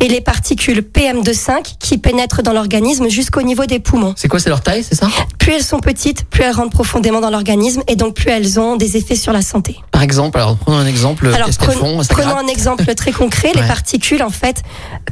et 0.00 0.08
les 0.08 0.20
particules 0.20 0.80
PM2,5 0.80 1.76
qui 1.78 1.98
pénètrent 1.98 2.42
dans 2.42 2.52
l'organisme 2.52 3.08
jusqu'au 3.08 3.42
niveau 3.42 3.66
des 3.66 3.80
poumons. 3.80 4.14
C'est 4.16 4.28
quoi, 4.28 4.40
c'est 4.40 4.48
leur 4.48 4.60
taille, 4.60 4.84
c'est 4.84 4.94
ça? 4.94 5.08
Plus 5.38 5.52
elles 5.52 5.64
sont 5.64 5.80
petites, 5.80 6.24
plus 6.24 6.42
elles 6.42 6.54
rentrent 6.54 6.70
profondément 6.70 7.20
dans 7.20 7.30
l'organisme 7.30 7.82
et 7.88 7.96
donc 7.96 8.14
plus 8.14 8.30
elles 8.30 8.60
ont 8.60 8.76
des 8.76 8.96
effets 8.96 9.16
sur 9.16 9.32
la 9.32 9.42
santé. 9.42 9.76
Par 9.90 10.02
exemple, 10.02 10.38
alors 10.38 10.56
prenons 10.56 10.78
un 10.78 10.86
exemple. 10.86 11.30
Alors 11.34 11.48
prenons, 11.58 12.02
prenons 12.08 12.36
un 12.36 12.46
exemple 12.46 12.94
très 12.94 13.12
concret. 13.12 13.52
Les 13.54 13.62
particules, 13.62 14.22
en 14.22 14.30
fait, 14.30 14.62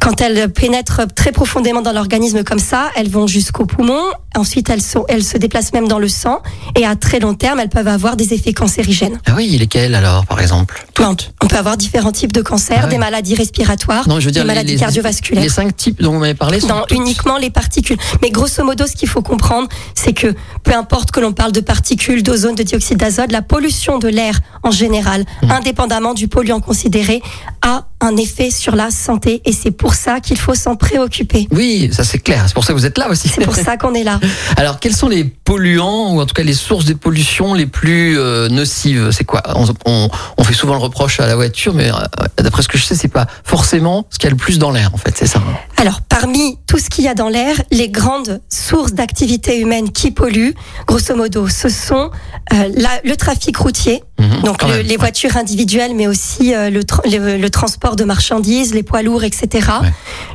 quand 0.00 0.20
elles 0.20 0.50
pénètrent 0.52 1.02
très 1.14 1.32
profondément 1.32 1.82
dans 1.82 1.92
l'organisme 1.92 2.44
comme 2.44 2.58
ça, 2.58 2.90
elles 2.96 3.10
vont 3.10 3.26
jusqu'au 3.26 3.66
poumon. 3.66 4.00
Ensuite, 4.36 4.70
elles, 4.70 4.82
sont, 4.82 5.04
elles 5.08 5.24
se 5.24 5.36
déplacent 5.36 5.72
même 5.72 5.88
dans 5.88 5.98
le 5.98 6.08
sang 6.08 6.40
et 6.76 6.84
à 6.84 6.96
très 6.96 7.18
long 7.18 7.34
terme, 7.34 7.60
elles 7.60 7.68
peuvent 7.68 7.88
avoir 7.88 8.16
des 8.16 8.34
effets 8.34 8.52
cancérigènes. 8.52 9.18
Ah 9.26 9.32
oui, 9.36 9.48
lesquels 9.58 9.94
alors, 9.94 10.26
par 10.26 10.40
exemple? 10.40 10.86
Toutes. 10.94 11.32
On 11.42 11.46
peut 11.46 11.56
avoir 11.56 11.76
différents 11.76 12.12
types 12.12 12.32
de 12.32 12.42
cancers, 12.42 12.82
ah 12.84 12.86
des 12.86 12.98
maladies 12.98 13.34
respiratoires, 13.34 14.08
non, 14.08 14.20
je 14.20 14.26
veux 14.26 14.30
dire, 14.30 14.44
maladies 14.58 14.76
cardiovasculaires. 14.76 15.42
Les 15.42 15.48
cinq 15.48 15.76
types 15.76 16.02
dont 16.02 16.12
vous 16.12 16.18
m'avez 16.18 16.34
parlé 16.34 16.60
sont 16.60 16.68
Non, 16.68 16.84
uniquement 16.90 17.38
les 17.38 17.50
particules. 17.50 17.96
Mais 18.22 18.30
grosso 18.30 18.62
modo, 18.64 18.86
ce 18.86 18.92
qu'il 18.92 19.08
faut 19.08 19.22
comprendre, 19.22 19.68
c'est 19.94 20.12
que 20.12 20.34
peu 20.62 20.74
importe 20.74 21.10
que 21.10 21.20
l'on 21.20 21.32
parle 21.32 21.52
de 21.52 21.60
particules, 21.60 22.22
d'ozone, 22.22 22.54
de 22.54 22.62
dioxyde 22.62 22.98
d'azote, 22.98 23.32
la 23.32 23.42
pollution 23.42 23.98
de 23.98 24.08
l'air 24.08 24.40
en 24.62 24.70
général, 24.70 25.24
mmh. 25.42 25.50
indépendamment 25.50 26.14
du 26.14 26.28
polluant 26.28 26.60
considéré, 26.60 27.22
a 27.62 27.86
un 28.00 28.16
effet 28.16 28.50
sur 28.50 28.76
la 28.76 28.90
santé 28.90 29.42
et 29.44 29.52
c'est 29.52 29.70
pour 29.70 29.94
ça 29.94 30.20
qu'il 30.20 30.38
faut 30.38 30.54
s'en 30.54 30.76
préoccuper. 30.76 31.48
Oui, 31.50 31.90
ça 31.92 32.04
c'est 32.04 32.20
clair. 32.20 32.44
C'est 32.46 32.54
pour 32.54 32.64
ça 32.64 32.72
que 32.72 32.78
vous 32.78 32.86
êtes 32.86 32.98
là 32.98 33.08
aussi. 33.08 33.28
C'est 33.28 33.44
pour 33.44 33.54
ça 33.54 33.76
qu'on 33.76 33.94
est 33.94 34.04
là. 34.04 34.20
Alors, 34.56 34.78
quels 34.78 34.94
sont 34.94 35.08
les 35.08 35.24
polluants 35.24 36.14
ou 36.14 36.20
en 36.20 36.26
tout 36.26 36.34
cas 36.34 36.44
les 36.44 36.54
sources 36.54 36.84
de 36.84 36.94
pollution 36.94 37.54
les 37.54 37.66
plus 37.66 38.18
euh, 38.18 38.48
nocives? 38.48 39.10
C'est 39.10 39.24
quoi? 39.24 39.42
On, 39.56 40.08
on, 40.36 40.44
fait 40.44 40.54
souvent 40.54 40.74
le 40.74 40.80
reproche 40.80 41.20
à 41.20 41.26
la 41.26 41.34
voiture, 41.34 41.74
mais 41.74 41.90
euh, 41.90 41.94
d'après 42.38 42.62
ce 42.62 42.68
que 42.68 42.78
je 42.78 42.84
sais, 42.84 42.94
c'est 42.94 43.08
pas 43.08 43.26
forcément 43.44 44.06
ce 44.10 44.18
qu'il 44.18 44.28
y 44.28 44.28
a 44.28 44.30
le 44.30 44.36
plus 44.36 44.47
dans 44.56 44.70
l'air, 44.70 44.90
en 44.94 44.96
fait. 44.96 45.14
C'est 45.14 45.26
ça. 45.26 45.42
Alors, 45.76 46.00
parmi 46.00 46.56
tout 46.66 46.78
ce 46.78 46.88
qu'il 46.88 47.04
y 47.04 47.08
a 47.08 47.14
dans 47.14 47.28
l'air, 47.28 47.56
les 47.70 47.90
grandes 47.90 48.40
sources 48.48 48.94
d'activité 48.94 49.58
humaine 49.58 49.90
qui 49.90 50.10
polluent, 50.10 50.54
grosso 50.86 51.14
modo, 51.14 51.48
ce 51.48 51.68
sont 51.68 52.10
euh, 52.54 52.70
la, 52.74 52.88
le 53.04 53.16
trafic 53.16 53.56
routier, 53.58 54.02
mhm. 54.18 54.42
donc 54.42 54.64
les 54.64 54.96
voitures 54.96 55.36
individuelles, 55.36 55.94
mais 55.94 56.06
aussi 56.06 56.52
le, 56.52 57.36
le 57.36 57.50
transport 57.50 57.96
de 57.96 58.04
marchandises, 58.04 58.72
les 58.72 58.82
poids 58.82 59.02
lourds, 59.02 59.24
etc. 59.24 59.68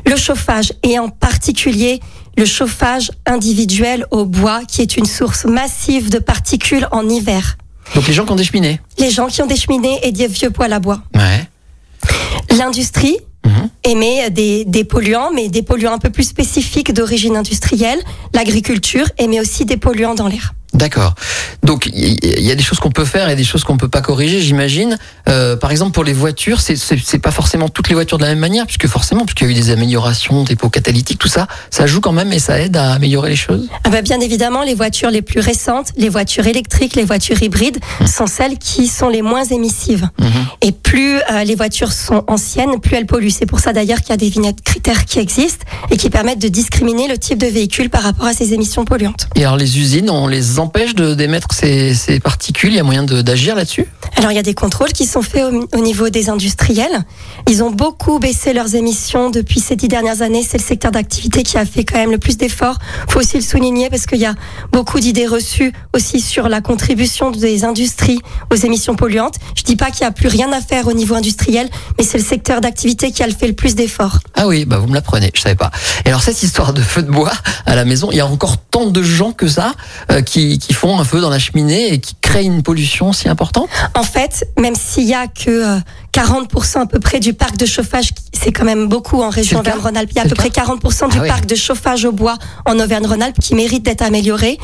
Le 0.06 0.16
chauffage 0.16 0.72
et 0.84 0.98
en 0.98 1.08
particulier 1.08 2.00
le 2.36 2.44
chauffage 2.44 3.10
individuel 3.26 4.06
au 4.10 4.24
bois 4.24 4.62
qui 4.66 4.82
est 4.82 4.96
une 4.96 5.06
source 5.06 5.44
massive 5.44 6.10
de 6.10 6.18
particules 6.18 6.88
en 6.90 7.08
hiver. 7.08 7.56
Donc 7.94 8.06
les 8.06 8.12
gens 8.12 8.24
qui 8.24 8.32
ont 8.32 8.36
des 8.36 8.44
cheminées 8.44 8.80
Les 8.98 9.10
gens 9.10 9.26
qui 9.26 9.42
ont 9.42 9.46
des 9.46 9.56
cheminées 9.56 10.00
et 10.02 10.12
des 10.12 10.26
vieux 10.26 10.50
poêles 10.50 10.72
à 10.72 10.80
bois. 10.80 11.00
L'industrie 12.50 13.18
mhm. 13.44 13.68
émet 13.84 14.30
des, 14.30 14.64
des, 14.64 14.84
polluants, 14.84 15.30
mais 15.32 15.48
des 15.48 15.62
polluants 15.62 15.92
un 15.92 15.98
peu 15.98 16.10
plus 16.10 16.24
spécifiques 16.24 16.92
d'origine 16.92 17.36
industrielle. 17.36 17.98
L'agriculture 18.32 19.06
émet 19.18 19.40
aussi 19.40 19.64
des 19.64 19.76
polluants 19.76 20.14
dans 20.14 20.28
l'air. 20.28 20.54
D'accord. 20.74 21.14
Donc 21.62 21.88
il 21.92 22.42
y 22.42 22.50
a 22.50 22.54
des 22.54 22.62
choses 22.62 22.78
qu'on 22.78 22.90
peut 22.90 23.04
faire 23.04 23.28
et 23.28 23.36
des 23.36 23.44
choses 23.44 23.64
qu'on 23.64 23.76
peut 23.76 23.88
pas 23.88 24.02
corriger, 24.02 24.40
j'imagine. 24.40 24.98
Euh, 25.28 25.56
par 25.56 25.70
exemple 25.70 25.92
pour 25.92 26.04
les 26.04 26.12
voitures, 26.12 26.60
c'est 26.60 26.76
c'est 26.76 27.18
pas 27.18 27.30
forcément 27.30 27.68
toutes 27.68 27.88
les 27.88 27.94
voitures 27.94 28.18
de 28.18 28.24
la 28.24 28.30
même 28.30 28.38
manière, 28.38 28.66
puisque 28.66 28.86
forcément, 28.86 29.24
puisqu'il 29.24 29.44
y 29.44 29.48
a 29.48 29.50
eu 29.52 29.54
des 29.54 29.70
améliorations, 29.70 30.42
des 30.42 30.56
pots 30.56 30.68
catalytiques, 30.68 31.18
tout 31.18 31.28
ça, 31.28 31.46
ça 31.70 31.86
joue 31.86 32.00
quand 32.00 32.12
même 32.12 32.32
et 32.32 32.38
ça 32.38 32.60
aide 32.60 32.76
à 32.76 32.92
améliorer 32.92 33.30
les 33.30 33.36
choses. 33.36 33.68
Ah 33.84 33.90
bah 33.90 34.02
bien 34.02 34.20
évidemment, 34.20 34.62
les 34.62 34.74
voitures 34.74 35.10
les 35.10 35.22
plus 35.22 35.40
récentes, 35.40 35.92
les 35.96 36.08
voitures 36.08 36.46
électriques, 36.46 36.96
les 36.96 37.04
voitures 37.04 37.42
hybrides, 37.42 37.78
mmh. 38.00 38.06
sont 38.06 38.26
celles 38.26 38.58
qui 38.58 38.88
sont 38.88 39.08
les 39.08 39.22
moins 39.22 39.44
émissives. 39.44 40.08
Mmh. 40.18 40.26
Et 40.62 40.72
plus 40.72 41.18
euh, 41.30 41.44
les 41.44 41.54
voitures 41.54 41.92
sont 41.92 42.24
anciennes, 42.26 42.80
plus 42.80 42.96
elles 42.96 43.06
polluent. 43.06 43.30
C'est 43.30 43.46
pour 43.46 43.60
ça 43.60 43.72
d'ailleurs 43.72 44.00
qu'il 44.00 44.10
y 44.10 44.14
a 44.14 44.16
des 44.16 44.28
vignettes 44.28 44.62
critères 44.62 45.04
qui 45.04 45.18
existent 45.18 45.64
et 45.90 45.96
qui 45.96 46.10
permettent 46.10 46.42
de 46.42 46.48
discriminer 46.48 47.08
le 47.08 47.18
type 47.18 47.38
de 47.38 47.46
véhicule 47.46 47.90
par 47.90 48.02
rapport 48.02 48.26
à 48.26 48.32
ces 48.32 48.54
émissions 48.54 48.84
polluantes. 48.84 49.28
Et 49.36 49.44
alors 49.44 49.56
les 49.56 49.78
usines, 49.78 50.10
on 50.10 50.26
les 50.26 50.58
empêche 50.64 50.94
d'émettre 50.94 51.48
ces, 51.52 51.94
ces, 51.94 52.20
particules? 52.20 52.70
Il 52.70 52.76
y 52.76 52.80
a 52.80 52.82
moyen 52.82 53.04
d'agir 53.04 53.54
là-dessus? 53.54 53.86
Alors 54.16 54.32
il 54.32 54.34
y 54.34 54.38
a 54.38 54.42
des 54.42 54.54
contrôles 54.54 54.92
qui 54.92 55.06
sont 55.06 55.22
faits 55.22 55.44
au, 55.72 55.78
niveau 55.78 56.08
des 56.08 56.30
industriels. 56.30 57.04
Ils 57.48 57.62
ont 57.62 57.70
beaucoup 57.70 58.18
baissé 58.18 58.52
leurs 58.52 58.74
émissions 58.74 59.30
depuis 59.30 59.60
ces 59.60 59.76
dix 59.76 59.88
dernières 59.88 60.22
années. 60.22 60.44
C'est 60.48 60.58
le 60.58 60.64
secteur 60.64 60.90
d'activité 60.90 61.42
qui 61.42 61.58
a 61.58 61.66
fait 61.66 61.84
quand 61.84 61.98
même 61.98 62.10
le 62.10 62.18
plus 62.18 62.36
d'efforts. 62.36 62.78
faut 63.08 63.20
aussi 63.20 63.36
le 63.36 63.42
souligner 63.42 63.90
parce 63.90 64.06
qu'il 64.06 64.18
y 64.18 64.26
a 64.26 64.34
beaucoup 64.72 65.00
d'idées 65.00 65.26
reçues 65.26 65.72
aussi 65.92 66.20
sur 66.20 66.48
la 66.48 66.60
contribution 66.60 67.30
des 67.30 67.64
industries 67.64 68.20
aux 68.50 68.56
émissions 68.56 68.96
polluantes. 68.96 69.36
Je 69.56 69.62
dis 69.62 69.76
pas 69.76 69.90
qu'il 69.90 70.00
n'y 70.00 70.08
a 70.08 70.12
plus 70.12 70.28
rien 70.28 70.52
à 70.52 70.60
faire 70.60 70.86
au 70.86 70.92
niveau 70.92 71.14
industriel, 71.14 71.68
mais 71.98 72.04
c'est 72.04 72.18
le 72.18 72.24
secteur 72.24 72.60
d'activité 72.60 73.12
qui 73.12 73.22
a 73.22 73.28
fait 73.28 73.48
le 73.48 73.54
plus 73.54 73.74
d'efforts. 73.74 74.18
Ah 74.34 74.46
oui, 74.46 74.64
bah 74.64 74.78
vous 74.78 74.86
me 74.86 74.94
l'apprenez, 74.94 75.30
je 75.34 75.40
savais 75.40 75.54
pas. 75.54 75.70
Et 76.04 76.08
alors 76.08 76.22
cette 76.22 76.42
histoire 76.42 76.72
de 76.72 76.80
feu 76.80 77.02
de 77.02 77.10
bois 77.10 77.32
à 77.66 77.74
la 77.74 77.84
maison, 77.84 78.08
il 78.10 78.16
y 78.16 78.20
a 78.20 78.26
encore 78.26 78.56
tant 78.58 78.86
de 78.86 79.02
gens 79.02 79.32
que 79.32 79.48
ça 79.48 79.74
euh, 80.10 80.22
qui, 80.22 80.53
qui 80.58 80.72
font 80.72 80.98
un 80.98 81.04
feu 81.04 81.20
dans 81.20 81.30
la 81.30 81.38
cheminée 81.38 81.92
et 81.92 81.98
qui 81.98 82.14
crée 82.20 82.44
une 82.44 82.62
pollution 82.62 83.12
si 83.12 83.28
importante 83.28 83.68
En 83.94 84.02
fait, 84.02 84.48
même 84.58 84.74
s'il 84.74 85.04
y 85.04 85.14
a 85.14 85.26
que 85.26 85.78
40% 86.12 86.78
euh, 86.78 86.80
à 86.82 86.86
peu 86.86 87.00
près 87.00 87.20
du 87.20 87.34
parc 87.34 87.56
de 87.56 87.66
chauffage, 87.66 88.10
c'est 88.32 88.52
quand 88.52 88.64
même 88.64 88.86
beaucoup 88.86 89.22
en 89.22 89.30
région 89.30 89.60
Auvergne-Rhône-Alpes. 89.60 90.10
Il 90.12 90.16
y 90.16 90.20
a 90.20 90.22
à 90.22 90.28
peu 90.28 90.34
près 90.34 90.48
40% 90.48 91.10
du 91.10 91.18
ah 91.20 91.26
parc 91.26 91.46
de 91.46 91.54
chauffage 91.54 92.04
au 92.04 92.12
bois 92.12 92.36
en 92.66 92.78
Auvergne-Rhône-Alpes 92.78 93.38
qui 93.40 93.54
mérite 93.54 93.84
d'être 93.84 94.02
amélioré. 94.02 94.58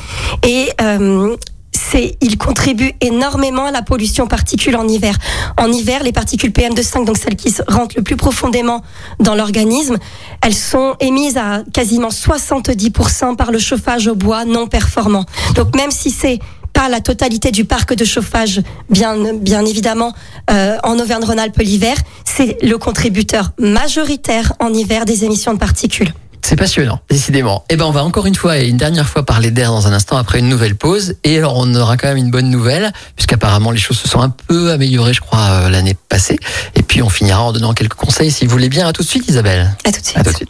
Et 0.46 0.70
euh, 0.80 1.36
c'est, 1.80 2.16
il 2.20 2.36
contribue 2.36 2.92
énormément 3.00 3.66
à 3.66 3.70
la 3.70 3.82
pollution 3.82 4.26
particules 4.26 4.76
en 4.76 4.86
hiver. 4.86 5.16
En 5.56 5.72
hiver, 5.72 6.02
les 6.02 6.12
particules 6.12 6.50
PM2,5, 6.50 7.04
donc 7.04 7.16
celles 7.16 7.36
qui 7.36 7.54
rentrent 7.66 7.96
le 7.96 8.02
plus 8.02 8.16
profondément 8.16 8.82
dans 9.18 9.34
l'organisme, 9.34 9.96
elles 10.42 10.54
sont 10.54 10.96
émises 11.00 11.36
à 11.36 11.62
quasiment 11.72 12.08
70% 12.08 13.36
par 13.36 13.50
le 13.50 13.58
chauffage 13.58 14.06
au 14.08 14.14
bois 14.14 14.44
non 14.44 14.66
performant. 14.66 15.24
Donc 15.54 15.74
même 15.74 15.90
si 15.90 16.10
c'est 16.10 16.38
pas 16.72 16.88
la 16.88 17.00
totalité 17.00 17.50
du 17.50 17.64
parc 17.64 17.94
de 17.94 18.04
chauffage, 18.04 18.60
bien, 18.90 19.34
bien 19.34 19.64
évidemment, 19.64 20.12
euh, 20.50 20.76
en 20.84 20.98
Auvergne-Rhône-Alpes 20.98 21.58
l'hiver, 21.58 21.96
c'est 22.24 22.62
le 22.62 22.78
contributeur 22.78 23.52
majoritaire 23.58 24.52
en 24.60 24.72
hiver 24.72 25.04
des 25.04 25.24
émissions 25.24 25.54
de 25.54 25.58
particules. 25.58 26.12
C'est 26.50 26.56
passionnant, 26.56 26.98
décidément. 27.08 27.64
Eh 27.70 27.76
ben, 27.76 27.84
on 27.84 27.92
va 27.92 28.02
encore 28.02 28.26
une 28.26 28.34
fois 28.34 28.58
et 28.58 28.66
une 28.66 28.76
dernière 28.76 29.08
fois 29.08 29.24
parler 29.24 29.52
d'air 29.52 29.70
dans 29.70 29.86
un 29.86 29.92
instant 29.92 30.16
après 30.16 30.40
une 30.40 30.48
nouvelle 30.48 30.74
pause. 30.74 31.14
Et 31.22 31.38
alors, 31.38 31.54
on 31.56 31.72
aura 31.76 31.96
quand 31.96 32.08
même 32.08 32.16
une 32.16 32.32
bonne 32.32 32.50
nouvelle, 32.50 32.92
puisqu'apparemment 33.14 33.70
les 33.70 33.78
choses 33.78 34.00
se 34.00 34.08
sont 34.08 34.20
un 34.20 34.30
peu 34.30 34.72
améliorées, 34.72 35.14
je 35.14 35.20
crois, 35.20 35.38
euh, 35.38 35.68
l'année 35.68 35.96
passée. 36.08 36.40
Et 36.74 36.82
puis, 36.82 37.02
on 37.02 37.08
finira 37.08 37.40
en 37.40 37.52
donnant 37.52 37.72
quelques 37.72 37.94
conseils, 37.94 38.32
si 38.32 38.46
vous 38.46 38.50
voulez 38.50 38.68
bien. 38.68 38.88
À 38.88 38.92
tout 38.92 39.04
de 39.04 39.06
suite, 39.06 39.28
Isabelle. 39.28 39.76
À 39.84 39.92
tout 39.92 40.00
de 40.00 40.04
suite. 40.04 40.18
À 40.18 40.24
tout 40.24 40.30
de 40.30 40.36
suite. 40.36 40.48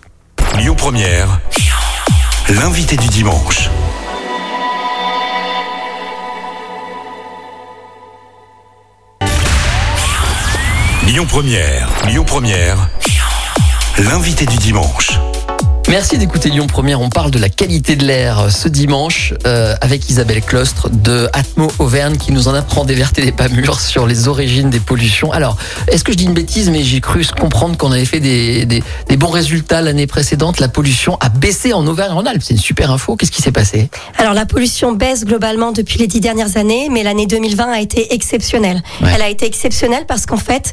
Lyon 0.56 0.74
Première, 0.74 1.38
l'invité 2.48 2.96
du 2.96 3.08
dimanche. 3.08 3.68
Lyon 11.06 11.26
Première, 11.28 11.90
Lyon 12.06 12.24
Première, 12.24 12.88
l'invité 13.98 14.46
du 14.46 14.56
dimanche. 14.56 15.20
Merci 15.90 16.18
d'écouter 16.18 16.50
Lyon 16.50 16.68
Première. 16.68 17.00
On 17.00 17.10
parle 17.10 17.32
de 17.32 17.38
la 17.40 17.48
qualité 17.48 17.96
de 17.96 18.06
l'air 18.06 18.38
euh, 18.38 18.48
ce 18.48 18.68
dimanche 18.68 19.34
euh, 19.44 19.74
avec 19.80 20.08
Isabelle 20.08 20.40
Clostre 20.40 20.88
de 20.88 21.28
Atmo 21.32 21.66
Auvergne 21.80 22.16
qui 22.16 22.30
nous 22.30 22.46
en 22.46 22.54
apprend 22.54 22.84
des 22.84 22.94
vertes 22.94 23.18
et 23.18 23.22
des 23.22 23.32
pas 23.32 23.48
mûres 23.48 23.80
sur 23.80 24.06
les 24.06 24.28
origines 24.28 24.70
des 24.70 24.78
pollutions. 24.78 25.32
Alors, 25.32 25.56
est-ce 25.88 26.04
que 26.04 26.12
je 26.12 26.16
dis 26.16 26.26
une 26.26 26.32
bêtise, 26.32 26.70
mais 26.70 26.84
j'ai 26.84 27.00
cru 27.00 27.26
comprendre 27.36 27.76
qu'on 27.76 27.90
avait 27.90 28.04
fait 28.04 28.20
des, 28.20 28.66
des, 28.66 28.84
des 29.08 29.16
bons 29.16 29.30
résultats 29.30 29.82
l'année 29.82 30.06
précédente. 30.06 30.60
La 30.60 30.68
pollution 30.68 31.16
a 31.20 31.28
baissé 31.28 31.72
en 31.72 31.84
Auvergne-Rhône-Alpes. 31.84 32.42
C'est 32.44 32.54
une 32.54 32.60
super 32.60 32.92
info. 32.92 33.16
Qu'est-ce 33.16 33.32
qui 33.32 33.42
s'est 33.42 33.50
passé? 33.50 33.90
Alors 34.16 34.34
la 34.34 34.46
pollution 34.46 34.92
baisse 34.92 35.24
globalement 35.24 35.72
depuis 35.72 35.98
les 35.98 36.06
dix 36.06 36.20
dernières 36.20 36.56
années, 36.56 36.88
mais 36.88 37.02
l'année 37.02 37.26
2020 37.26 37.68
a 37.68 37.80
été 37.80 38.14
exceptionnelle. 38.14 38.80
Ouais. 39.02 39.10
Elle 39.12 39.22
a 39.22 39.28
été 39.28 39.44
exceptionnelle 39.44 40.04
parce 40.06 40.24
qu'en 40.24 40.36
fait, 40.36 40.72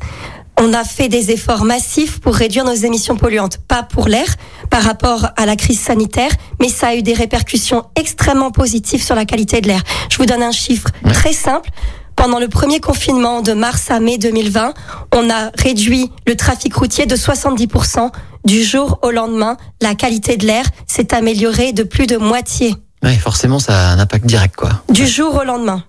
on 0.59 0.73
a 0.73 0.83
fait 0.83 1.07
des 1.09 1.31
efforts 1.31 1.63
massifs 1.65 2.19
pour 2.19 2.35
réduire 2.35 2.65
nos 2.65 2.73
émissions 2.73 3.15
polluantes, 3.15 3.57
pas 3.67 3.83
pour 3.83 4.07
l'air 4.07 4.27
par 4.69 4.83
rapport 4.83 5.27
à 5.37 5.45
la 5.45 5.55
crise 5.55 5.79
sanitaire, 5.79 6.31
mais 6.59 6.69
ça 6.69 6.87
a 6.87 6.95
eu 6.95 7.03
des 7.03 7.13
répercussions 7.13 7.85
extrêmement 7.95 8.51
positives 8.51 9.03
sur 9.03 9.15
la 9.15 9.25
qualité 9.25 9.61
de 9.61 9.67
l'air. 9.67 9.81
Je 10.11 10.17
vous 10.17 10.25
donne 10.25 10.43
un 10.43 10.51
chiffre 10.51 10.89
Ouais. 11.05 11.11
très 11.13 11.33
simple. 11.33 11.69
Pendant 12.15 12.39
le 12.39 12.47
premier 12.47 12.79
confinement 12.79 13.41
de 13.41 13.53
mars 13.53 13.91
à 13.91 13.99
mai 13.99 14.17
2020, 14.17 14.73
on 15.13 15.29
a 15.29 15.51
réduit 15.55 16.11
le 16.25 16.35
trafic 16.35 16.73
routier 16.73 17.05
de 17.05 17.15
70%. 17.15 18.11
Du 18.43 18.63
jour 18.63 18.97
au 19.03 19.11
lendemain, 19.11 19.57
la 19.81 19.93
qualité 19.93 20.35
de 20.37 20.45
l'air 20.47 20.65
s'est 20.87 21.13
améliorée 21.13 21.73
de 21.73 21.83
plus 21.83 22.07
de 22.07 22.17
moitié. 22.17 22.73
Ouais, 23.03 23.13
forcément, 23.15 23.59
ça 23.59 23.89
a 23.89 23.91
un 23.93 23.99
impact 23.99 24.25
direct, 24.25 24.55
quoi. 24.55 24.71
Du 24.89 25.05
jour 25.05 25.35
au 25.35 25.43
lendemain. 25.43 25.83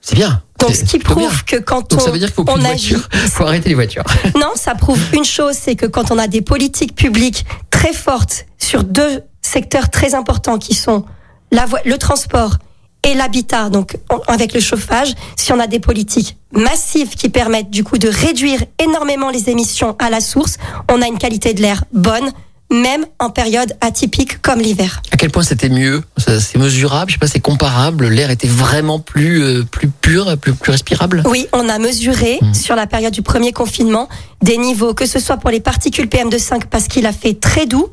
C'est 0.00 0.14
bien. 0.14 0.40
Donc, 0.60 0.74
ce 0.74 0.84
qui 0.84 0.98
prouve 0.98 1.44
que 1.44 1.56
quand 1.56 1.90
Donc 1.90 2.00
on, 2.00 2.04
ça 2.04 2.10
veut 2.10 2.18
dire 2.18 2.32
qu'il 2.32 2.44
faut 2.44 2.56
agit, 2.56 2.96
arrêter 3.40 3.68
les 3.70 3.74
voitures. 3.74 4.04
non, 4.36 4.50
ça 4.54 4.74
prouve 4.74 5.00
une 5.12 5.24
chose, 5.24 5.54
c'est 5.60 5.76
que 5.76 5.86
quand 5.86 6.10
on 6.10 6.18
a 6.18 6.26
des 6.28 6.42
politiques 6.42 6.94
publiques 6.94 7.44
très 7.70 7.92
fortes 7.92 8.46
sur 8.58 8.84
deux 8.84 9.22
secteurs 9.42 9.90
très 9.90 10.14
importants 10.14 10.58
qui 10.58 10.74
sont 10.74 11.04
la 11.50 11.66
le 11.84 11.96
transport 11.98 12.56
et 13.02 13.14
l'habitat, 13.14 13.70
donc 13.70 13.96
on- 14.10 14.18
avec 14.32 14.52
le 14.52 14.60
chauffage, 14.60 15.14
si 15.36 15.52
on 15.52 15.58
a 15.58 15.66
des 15.66 15.80
politiques 15.80 16.36
massives 16.52 17.10
qui 17.16 17.28
permettent 17.30 17.70
du 17.70 17.82
coup 17.82 17.96
de 17.98 18.08
réduire 18.08 18.62
énormément 18.78 19.30
les 19.30 19.48
émissions 19.48 19.96
à 19.98 20.10
la 20.10 20.20
source, 20.20 20.58
on 20.90 21.00
a 21.00 21.06
une 21.06 21.18
qualité 21.18 21.54
de 21.54 21.62
l'air 21.62 21.84
bonne, 21.92 22.30
même 22.70 23.04
en 23.18 23.30
période 23.30 23.76
atypique 23.80 24.40
comme 24.42 24.60
l'hiver. 24.60 25.02
À 25.10 25.16
quel 25.16 25.30
point 25.30 25.42
c'était 25.42 25.68
mieux? 25.68 26.02
C'est 26.16 26.56
mesurable, 26.58 27.10
je 27.10 27.16
sais 27.16 27.18
pas, 27.18 27.26
c'est 27.26 27.40
comparable? 27.40 28.08
L'air 28.08 28.30
était 28.30 28.46
vraiment 28.48 28.98
plus 29.00 29.42
euh, 29.42 29.62
plus 29.64 29.88
pur, 29.88 30.36
plus 30.38 30.52
plus 30.54 30.70
respirable? 30.72 31.22
Oui, 31.26 31.46
on 31.52 31.68
a 31.68 31.78
mesuré 31.78 32.38
Mhm. 32.42 32.54
sur 32.54 32.76
la 32.76 32.86
période 32.86 33.12
du 33.12 33.22
premier 33.22 33.52
confinement 33.52 34.08
des 34.42 34.56
niveaux, 34.56 34.94
que 34.94 35.06
ce 35.06 35.18
soit 35.18 35.36
pour 35.36 35.50
les 35.50 35.60
particules 35.60 36.06
PM2,5 36.06 36.66
parce 36.70 36.86
qu'il 36.88 37.06
a 37.06 37.12
fait 37.12 37.34
très 37.34 37.66
doux, 37.66 37.88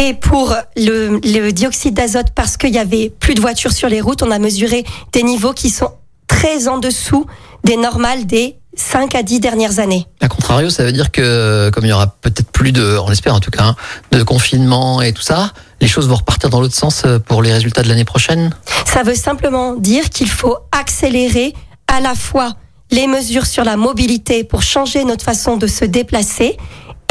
et 0.00 0.14
pour 0.14 0.54
le, 0.76 1.20
le 1.22 1.50
dioxyde 1.52 1.94
d'azote 1.94 2.28
parce 2.34 2.56
qu'il 2.56 2.74
y 2.74 2.78
avait 2.78 3.10
plus 3.10 3.34
de 3.34 3.40
voitures 3.40 3.72
sur 3.72 3.88
les 3.88 4.00
routes, 4.00 4.22
on 4.22 4.30
a 4.30 4.38
mesuré 4.38 4.84
des 5.12 5.22
niveaux 5.22 5.52
qui 5.52 5.70
sont 5.70 5.90
très 6.26 6.68
en 6.68 6.78
dessous 6.78 7.26
des 7.64 7.76
normales 7.76 8.26
des 8.26 8.56
5 8.76 9.14
à 9.14 9.22
10 9.22 9.40
dernières 9.40 9.78
années. 9.78 10.06
A 10.20 10.28
contrario, 10.28 10.70
ça 10.70 10.84
veut 10.84 10.92
dire 10.92 11.10
que 11.10 11.70
comme 11.70 11.84
il 11.84 11.88
y 11.88 11.92
aura 11.92 12.06
peut-être 12.06 12.50
plus 12.50 12.72
de, 12.72 12.98
on 12.98 13.08
l'espère 13.08 13.34
en 13.34 13.40
tout 13.40 13.50
cas, 13.50 13.64
hein, 13.64 13.76
de 14.12 14.22
confinement 14.22 15.02
et 15.02 15.12
tout 15.12 15.22
ça, 15.22 15.52
les 15.80 15.88
choses 15.88 16.08
vont 16.08 16.16
repartir 16.16 16.50
dans 16.50 16.60
l'autre 16.60 16.74
sens 16.74 17.02
euh, 17.04 17.18
pour 17.18 17.42
les 17.42 17.52
résultats 17.52 17.82
de 17.82 17.88
l'année 17.88 18.04
prochaine? 18.04 18.50
Ça 18.86 19.02
veut 19.02 19.14
simplement 19.14 19.74
dire 19.74 20.10
qu'il 20.10 20.30
faut 20.30 20.56
accélérer 20.72 21.54
à 21.86 22.00
la 22.00 22.14
fois 22.14 22.54
les 22.90 23.06
mesures 23.06 23.46
sur 23.46 23.64
la 23.64 23.76
mobilité 23.76 24.44
pour 24.44 24.62
changer 24.62 25.04
notre 25.04 25.24
façon 25.24 25.56
de 25.56 25.66
se 25.66 25.84
déplacer 25.84 26.56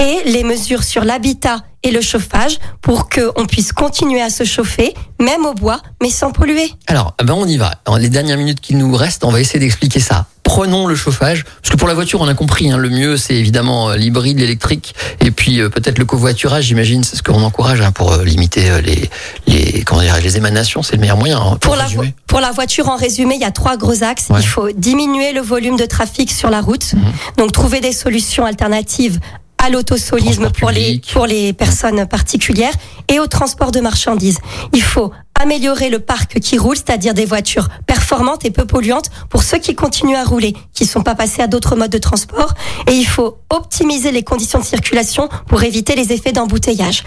et 0.02 0.24
les 0.26 0.44
mesures 0.44 0.84
sur 0.84 1.04
l'habitat 1.04 1.64
et 1.84 1.92
le 1.92 2.02
chauffage 2.02 2.60
pour 2.82 3.10
qu'on 3.10 3.46
puisse 3.46 3.74
continuer 3.74 4.22
à 4.22 4.30
se 4.30 4.44
chauffer, 4.44 4.94
même 5.20 5.46
au 5.46 5.54
bois, 5.54 5.82
mais 6.02 6.10
sans 6.10 6.32
polluer. 6.32 6.72
Alors, 6.88 7.14
ben 7.24 7.34
on 7.34 7.46
y 7.46 7.58
va. 7.58 7.74
Dans 7.86 7.98
les 7.98 8.10
dernières 8.10 8.38
minutes 8.38 8.62
qui 8.62 8.76
nous 8.76 8.96
restent, 8.96 9.24
on 9.26 9.32
va 9.32 9.42
essayer 9.42 9.60
d'expliquer 9.60 10.00
ça. 10.00 10.26
Prenons 10.54 10.86
le 10.86 10.94
chauffage, 10.96 11.46
parce 11.46 11.72
que 11.72 11.78
pour 11.78 11.88
la 11.88 11.96
voiture, 11.96 12.22
on 12.22 12.28
a 12.28 12.36
compris, 12.36 12.70
hein, 12.72 12.78
le 12.78 12.90
mieux, 12.90 13.18
c'est 13.18 13.34
évidemment 13.34 13.90
euh, 13.90 13.96
l'hybride, 13.96 14.38
l'électrique, 14.38 14.94
et 15.20 15.32
puis 15.32 15.60
euh, 15.60 15.68
peut-être 15.70 15.98
le 15.98 16.06
covoiturage, 16.06 16.66
j'imagine, 16.66 17.04
c'est 17.04 17.16
ce 17.16 17.24
qu'on 17.24 17.42
encourage 17.42 17.82
hein, 17.82 17.92
pour 17.92 18.12
euh, 18.14 18.24
limiter 18.24 18.70
euh, 18.70 18.80
les, 18.82 19.10
les, 19.48 19.84
comment 19.84 20.02
dirais 20.02 20.22
les 20.22 20.38
émanations, 20.38 20.84
c'est 20.84 20.94
le 20.94 21.02
meilleur 21.02 21.18
moyen. 21.18 21.40
hein, 21.42 21.58
Pour 21.60 21.76
la, 21.76 21.88
vo- 21.88 22.04
pour 22.28 22.40
la 22.40 22.52
voiture, 22.52 22.88
en 22.90 22.98
résumé, 22.98 23.34
il 23.34 23.42
y 23.42 23.46
a 23.46 23.52
trois 23.52 23.78
gros 23.78 24.04
axes. 24.04 24.28
Ouais. 24.30 24.42
Il 24.42 24.46
faut 24.48 24.70
diminuer 24.72 25.32
le 25.34 25.42
volume 25.42 25.76
de 25.76 25.86
trafic 25.86 26.32
sur 26.32 26.52
la 26.52 26.62
route, 26.62 26.94
donc 27.38 27.52
trouver 27.52 27.82
des 27.82 27.92
solutions 27.92 28.46
alternatives 28.46 29.20
à 29.58 29.70
l'autosolisme 29.70 30.52
pour 30.52 30.70
les, 30.70 31.02
pour 31.14 31.26
les 31.26 31.54
personnes 31.54 32.06
particulières 32.06 32.74
et 33.08 33.20
au 33.20 33.26
transport 33.28 33.72
de 33.72 33.80
marchandises. 33.80 34.38
Il 34.74 34.84
faut 34.84 35.12
améliorer 35.40 35.90
le 35.90 36.00
parc 36.00 36.40
qui 36.40 36.58
roule, 36.58 36.76
c'est-à-dire 36.76 37.14
des 37.14 37.26
voitures 37.26 37.68
performantes 37.86 38.46
et 38.46 38.52
peu 38.52 38.66
polluantes 38.66 39.10
pour 39.30 39.44
ceux 39.44 39.58
qui 39.58 39.76
continuent 39.76 40.16
à 40.16 40.24
rouler, 40.24 40.54
qui 40.74 40.86
sont 40.86 41.02
pas 41.02 41.16
passés 41.16 41.42
à 41.42 41.48
d'autres 41.48 41.76
modes 41.76 41.92
de 41.92 41.98
transport. 41.98 42.54
Et 42.88 42.94
il 42.94 43.06
faut 43.06 43.38
optimiser 43.50 44.12
les 44.12 44.24
conditions 44.24 44.60
de 44.60 44.66
circulation 44.66 45.30
pour 45.48 45.64
éviter 45.64 45.96
les 45.96 46.14
effets 46.14 46.32
d'embouteillage. 46.32 47.04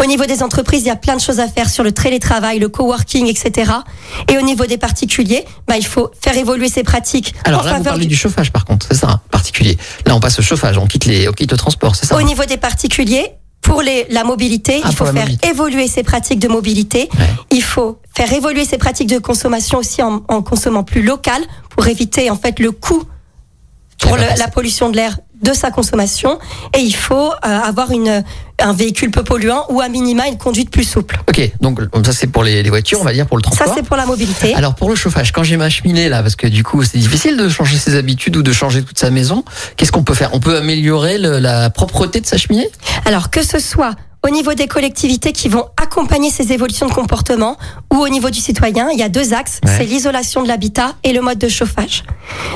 Au 0.00 0.06
niveau 0.06 0.26
des 0.26 0.42
entreprises, 0.42 0.82
il 0.82 0.86
y 0.86 0.90
a 0.90 0.96
plein 0.96 1.16
de 1.16 1.20
choses 1.20 1.40
à 1.40 1.48
faire 1.48 1.68
sur 1.68 1.84
le 1.84 1.92
télétravail, 1.92 2.58
le 2.58 2.68
coworking, 2.68 3.26
etc. 3.26 3.72
Et 4.28 4.38
au 4.38 4.42
niveau 4.42 4.66
des 4.66 4.78
particuliers, 4.78 5.44
bah, 5.66 5.76
il 5.76 5.86
faut 5.86 6.10
faire 6.22 6.36
évoluer 6.36 6.68
ces 6.68 6.82
pratiques 6.82 7.34
Alors 7.44 7.60
en 7.60 7.64
là, 7.64 7.70
vous 7.70 7.76
faveur 7.78 7.92
parlez 7.92 8.06
du 8.06 8.10
du 8.10 8.16
chauffage, 8.16 8.50
par 8.50 8.64
contre, 8.64 8.86
c'est 8.90 8.96
ça, 8.96 9.08
hein, 9.08 9.20
particulier. 9.30 9.78
Là, 10.04 10.14
on 10.14 10.20
passe 10.20 10.38
au 10.38 10.42
chauffage, 10.42 10.76
on 10.76 10.86
quitte, 10.86 11.06
les, 11.06 11.28
on 11.28 11.32
quitte 11.32 11.50
le 11.50 11.56
transport, 11.56 11.94
c'est 11.96 12.06
ça 12.06 12.16
Au 12.16 12.18
hein 12.18 12.24
niveau 12.24 12.44
des 12.44 12.56
particuliers, 12.56 13.32
pour 13.70 13.82
les, 13.82 14.06
la 14.10 14.24
mobilité, 14.24 14.80
Ah, 14.82 14.88
il 14.90 14.96
faut 14.96 15.04
faire 15.04 15.14
mobilité. 15.14 15.48
évoluer 15.48 15.86
ces 15.86 16.02
pratiques 16.02 16.40
de 16.40 16.48
mobilité. 16.48 17.08
Ouais. 17.18 17.26
Il 17.50 17.62
faut 17.62 17.98
faire 18.16 18.32
évoluer 18.32 18.64
ces 18.64 18.78
pratiques 18.78 19.08
de 19.08 19.18
consommation 19.18 19.78
aussi 19.78 20.02
en, 20.02 20.22
en 20.28 20.42
consommant 20.42 20.82
plus 20.82 21.02
local 21.02 21.40
pour 21.70 21.86
éviter 21.86 22.30
en 22.30 22.36
fait 22.36 22.58
le 22.58 22.72
coût 22.72 23.02
pour 23.98 24.16
le- 24.16 24.22
la 24.38 24.48
pollution 24.48 24.88
de 24.90 24.96
l'air 24.96 25.18
de 25.42 25.52
sa 25.52 25.70
consommation. 25.70 26.38
Et 26.76 26.80
il 26.80 26.94
faut 26.94 27.30
euh, 27.30 27.32
avoir 27.42 27.90
une, 27.92 28.22
un 28.58 28.72
véhicule 28.72 29.10
peu 29.10 29.22
polluant 29.24 29.64
ou 29.70 29.80
à 29.80 29.88
minima 29.88 30.28
une 30.28 30.36
conduite 30.38 30.70
plus 30.70 30.84
souple. 30.84 31.20
Ok, 31.28 31.50
donc 31.60 31.80
ça 32.04 32.12
c'est 32.12 32.26
pour 32.26 32.44
les, 32.44 32.62
les 32.62 32.70
voitures, 32.70 33.00
on 33.00 33.04
va 33.04 33.12
dire 33.12 33.26
pour 33.26 33.36
le 33.38 33.42
Ça, 33.44 33.50
transport. 33.50 33.74
c'est 33.76 33.82
pour 33.82 33.96
la 33.96 34.06
mobilité. 34.06 34.54
Alors 34.54 34.74
pour 34.74 34.88
le 34.90 34.96
chauffage, 34.96 35.32
quand 35.32 35.42
j'ai 35.42 35.56
ma 35.56 35.70
cheminée 35.70 36.08
là, 36.08 36.22
parce 36.22 36.36
que 36.36 36.46
du 36.46 36.62
coup 36.62 36.82
c'est 36.82 36.98
difficile 36.98 37.36
de 37.36 37.48
changer 37.48 37.78
ses 37.78 37.96
habitudes 37.96 38.36
ou 38.36 38.42
de 38.42 38.52
changer 38.52 38.82
toute 38.82 38.98
sa 38.98 39.10
maison, 39.10 39.44
qu'est-ce 39.76 39.92
qu'on 39.92 40.02
peut 40.04 40.14
faire? 40.14 40.30
On 40.34 40.40
peut 40.40 40.56
améliorer 40.56 41.18
le- 41.18 41.38
la 41.38 41.70
propreté 41.70 42.20
de 42.20 42.26
sa 42.26 42.36
cheminée? 42.36 42.68
Alors 43.06 43.30
que 43.30 43.42
ce 43.42 43.58
soit 43.58 43.94
au 44.26 44.30
niveau 44.30 44.52
des 44.54 44.66
collectivités 44.66 45.32
qui 45.32 45.48
vont 45.48 45.66
accompagner 45.80 46.30
ces 46.30 46.52
évolutions 46.52 46.86
de 46.86 46.92
comportement 46.92 47.56
ou 47.92 47.96
au 47.98 48.08
niveau 48.08 48.28
du 48.30 48.38
citoyen, 48.40 48.90
il 48.92 48.98
y 48.98 49.02
a 49.02 49.08
deux 49.08 49.32
axes, 49.32 49.60
Ouais. 49.64 49.72
c'est 49.78 49.84
l'isolation 49.84 50.42
de 50.42 50.48
l'habitat 50.48 50.94
et 51.04 51.12
le 51.12 51.20
mode 51.22 51.38
de 51.38 51.48
chauffage. 51.48 52.04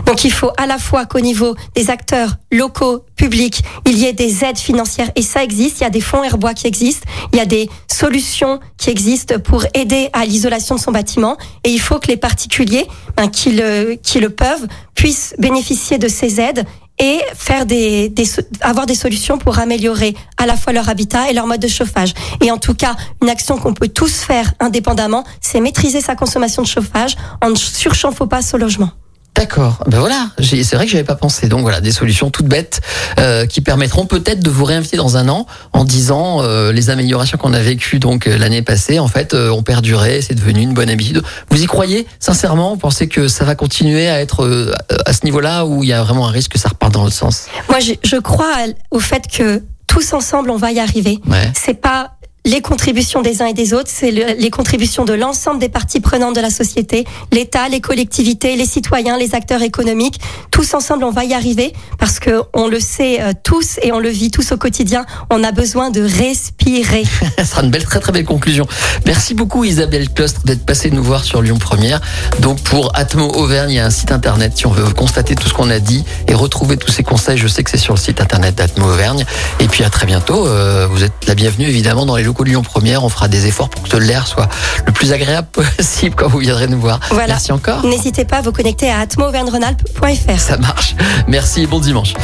Donc 0.07 0.25
il 0.25 0.33
faut 0.33 0.51
à 0.59 0.67
la 0.67 0.79
fois 0.79 1.07
qu'au 1.07 1.21
niveau 1.21 1.55
des 1.75 1.91
acteurs 1.91 2.37
locaux, 2.53 3.05
publics, 3.17 3.63
il 3.87 3.97
y 3.97 4.05
ait 4.07 4.13
des 4.13 4.45
aides 4.45 4.59
financières 4.59 5.11
et 5.17 5.23
ça 5.23 5.43
existe, 5.43 5.81
il 5.81 5.85
y 5.85 5.87
a 5.87 5.91
des 5.91 6.01
fonds 6.01 6.23
Airbois 6.23 6.53
qui 6.53 6.67
existent, 6.67 7.07
il 7.33 7.39
y 7.39 7.41
a 7.41 7.47
des 7.47 7.71
solutions 7.91 8.61
qui 8.77 8.91
existent 8.91 9.39
pour 9.39 9.65
aider 9.75 10.11
à 10.13 10.27
l'isolation 10.27 10.75
de 10.75 10.81
son 10.81 10.91
bâtiment 10.93 11.37
et 11.65 11.71
il 11.71 11.81
faut 11.81 11.99
que 11.99 12.09
les 12.09 12.17
particuliers 12.17 12.87
ben, 13.17 13.29
qui, 13.29 13.53
le, 13.53 13.95
qui 13.95 14.21
le 14.21 14.31
peuvent 14.31 14.67
puissent 14.95 15.35
bénéficier 15.39 15.99
de 15.99 16.09
ces 16.09 16.41
aides 16.41 16.65
et 16.99 17.21
faire 17.35 17.67
des, 17.67 18.09
des 18.09 18.25
avoir 18.61 18.87
des 18.87 18.95
solutions 18.95 19.39
pour 19.39 19.59
améliorer 19.59 20.15
à 20.37 20.47
la 20.47 20.57
fois 20.57 20.73
leur 20.73 20.89
habitat 20.89 21.31
et 21.31 21.35
leur 21.35 21.47
mode 21.47 21.61
de 21.61 21.69
chauffage. 21.69 22.15
Et 22.41 22.51
en 22.51 22.59
tout 22.59 22.75
cas, 22.75 22.95
une 23.23 23.29
action 23.29 23.59
qu'on 23.59 23.75
peut 23.75 23.89
tous 23.89 24.21
faire 24.21 24.53
indépendamment, 24.61 25.25
c'est 25.41 25.61
maîtriser 25.61 26.01
sa 26.01 26.15
consommation 26.15 26.63
de 26.63 26.69
chauffage 26.69 27.17
en 27.43 27.51
ne 27.51 27.57
surchauffant 27.57 28.27
pas 28.27 28.43
son 28.43 28.59
logement. 28.59 28.91
D'accord. 29.35 29.83
Ben 29.89 29.99
voilà, 29.99 30.29
c'est 30.41 30.75
vrai 30.75 30.87
que 30.87 30.93
j'avais 30.93 31.05
pas 31.05 31.17
pensé. 31.17 31.49
Donc 31.49 31.63
voilà, 31.63 31.81
des 31.81 31.91
solutions 31.91 32.31
toutes 32.31 32.47
bêtes 32.47 32.81
euh, 33.19 33.47
qui 33.47 33.61
permettront 33.61 34.07
peut-être 34.07 34.41
de 34.41 34.51
vous 34.51 34.65
réinviter 34.65 34.97
dans 34.97 35.17
un 35.17 35.29
an 35.29 35.47
en 35.73 35.85
disant 35.85 36.43
euh, 36.43 36.73
les 36.73 36.89
améliorations 36.91 37.37
qu'on 37.37 37.53
a 37.53 37.59
vécues 37.61 37.99
donc 37.99 38.27
euh, 38.27 38.39
l'année 38.39 38.63
passée 38.63 38.99
en 39.01 39.09
fait 39.09 39.35
euh, 39.35 39.51
ont 39.51 39.63
perduré, 39.63 40.23
c'est 40.23 40.35
devenu 40.35 40.61
une 40.61 40.75
bonne 40.75 40.89
habitude. 40.91 41.23
Vous 41.51 41.63
y 41.63 41.67
croyez? 41.67 42.07
Sincèrement 42.21 42.71
Vous 42.71 42.79
pensez 42.79 43.09
que 43.09 43.27
ça 43.27 43.45
va 43.45 43.57
continuer 43.57 44.09
à 44.09 44.21
être 44.21 44.45
euh, 44.45 44.73
à 45.05 45.13
ce 45.13 45.25
niveau-là 45.25 45.67
où 45.67 45.83
il 45.83 45.89
y 45.89 45.93
a 45.93 46.03
vraiment 46.03 46.29
un 46.29 46.31
risque 46.31 46.53
que 46.53 46.59
ça 46.59 46.69
reparte 46.69 46.95
dans 46.95 47.03
l'autre 47.03 47.17
sens? 47.17 47.47
Moi, 47.69 47.81
je, 47.81 47.93
je 48.05 48.17
crois 48.17 48.55
au 48.93 49.01
fait 49.01 49.25
que 49.27 49.63
tous 49.87 50.13
ensemble, 50.13 50.51
on 50.51 50.57
va 50.57 50.73
y 50.73 50.81
arriver. 50.81 51.21
Ouais. 51.29 51.53
C'est 51.55 51.81
pas 51.81 52.14
les 52.47 52.61
contributions 52.61 53.23
des 53.23 53.41
uns 53.41 53.47
et 53.47 53.55
des 53.55 53.73
autres, 53.73 53.91
c'est 53.93 54.11
le- 54.11 54.35
les 54.39 54.51
contributions 54.51 55.05
de 55.07 55.15
l'ensemble 55.15 55.61
des 55.61 55.71
parties 55.71 56.01
prenantes 56.01 56.37
de 56.37 56.41
la 56.43 56.51
société, 56.51 57.07
l'État, 57.33 57.69
les 57.71 57.81
collectivités, 57.81 58.55
les 58.57 58.67
citoyens, 58.67 59.17
les 59.17 59.35
acteurs 59.35 59.63
économiques. 59.63 60.21
Tous 60.51 60.75
ensemble, 60.75 61.05
on 61.05 61.11
va 61.11 61.25
y 61.25 61.33
arriver 61.33 61.73
parce 61.99 62.19
que 62.19 62.43
on 62.53 62.69
le 62.69 62.81
sait 62.81 63.23
euh, 63.23 63.33
tous 63.43 63.79
et 63.83 63.93
on 63.93 63.99
le 63.99 64.11
vit 64.11 64.31
tous 64.31 64.53
au 64.53 64.59
quotidien. 64.59 65.07
On 65.31 65.43
a 65.43 65.53
besoin 65.53 65.91
de 65.91 66.03
respirer. 66.03 67.05
Ça 67.39 67.45
sera 67.47 67.63
une 67.63 67.71
belle, 67.71 67.85
très 67.85 68.01
très 68.01 68.13
belle 68.13 68.27
conclusion. 68.27 68.67
Merci 69.07 69.33
beaucoup 69.35 69.65
Isabelle 69.65 70.11
Clostre 70.11 70.43
d'être 70.45 70.67
passée 70.67 70.91
nous 70.91 71.03
voir 71.03 71.25
sur 71.25 71.41
Lyon 71.41 71.57
Première. 71.59 72.01
Donc 72.41 72.61
pour 72.61 72.93
Atmo 72.95 73.25
Auvergne, 73.37 73.71
il 73.71 73.77
y 73.77 73.81
a 73.81 73.87
un 73.87 73.91
site 73.91 74.13
internet 74.13 74.53
si 74.55 74.67
on 74.67 74.71
veut 74.71 74.85
constater 74.93 75.35
tout 75.35 75.49
ce 75.49 75.55
qu'on 75.55 75.71
a 75.71 75.79
dit 75.79 76.05
et 76.29 76.35
retrouver 76.35 76.77
tous 76.77 76.93
ces 76.93 77.05
conseils. 77.05 77.39
Je 77.39 77.49
sais 77.49 77.65
que 77.65 77.71
c'est 77.71 77.79
sur 77.79 77.95
le 77.95 77.99
site 78.01 78.21
internet 78.21 78.55
d'Atmo 78.55 78.85
Auvergne. 78.87 79.25
Et 79.61 79.67
puis 79.67 79.83
à 79.83 79.89
très 79.89 80.05
bientôt. 80.05 80.47
Euh, 80.47 80.87
vous 80.91 81.03
êtes 81.05 81.13
la 81.27 81.35
bienvenue 81.35 81.67
évidemment 81.67 82.05
dans 82.05 82.17
les 82.17 82.23
Lyon 82.43 82.63
Première. 82.63 83.05
On 83.05 83.09
fera 83.09 83.29
des 83.29 83.47
efforts 83.47 83.69
pour 83.69 83.87
que 83.87 83.97
l'air 83.97 84.27
soit 84.27 84.49
le 84.87 84.93
plus 84.93 85.13
agréable 85.13 85.49
possible 85.53 86.17
quand 86.17 86.29
vous 86.29 86.39
viendrez 86.39 86.67
nous 86.67 86.81
voir. 86.81 87.01
Voilà. 87.11 87.35
Merci 87.35 87.53
encore. 87.53 87.85
N'hésitez 87.85 88.25
pas 88.25 88.39
à 88.39 88.43
vous 88.43 88.53
connecter 88.53 88.91
à 88.91 89.01
atmoauvergne-rhône-alpes.fr. 89.01 90.41
Ça 90.41 90.57
marche. 90.57 90.97
Merci 91.29 91.63
et 91.63 91.67
bon 91.67 91.79
dimanche. 91.79 92.15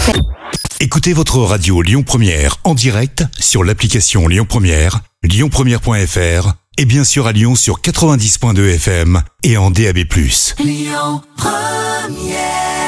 Écoutez 0.80 1.12
votre 1.12 1.38
radio 1.38 1.82
Lyon 1.82 2.02
Première 2.02 2.56
en 2.64 2.74
direct 2.74 3.24
sur 3.38 3.64
l'application 3.64 4.26
Lyon 4.26 4.46
Première, 4.48 5.00
lyonpremière.fr 5.22 6.54
et 6.78 6.84
bien 6.86 7.04
sûr 7.04 7.26
à 7.26 7.32
Lyon 7.32 7.54
sur 7.54 7.80
90.2 7.80 8.74
FM 8.76 9.22
et 9.42 9.58
en 9.58 9.70
DAB+. 9.70 9.98
Lyon 10.58 11.20
Première 11.36 12.79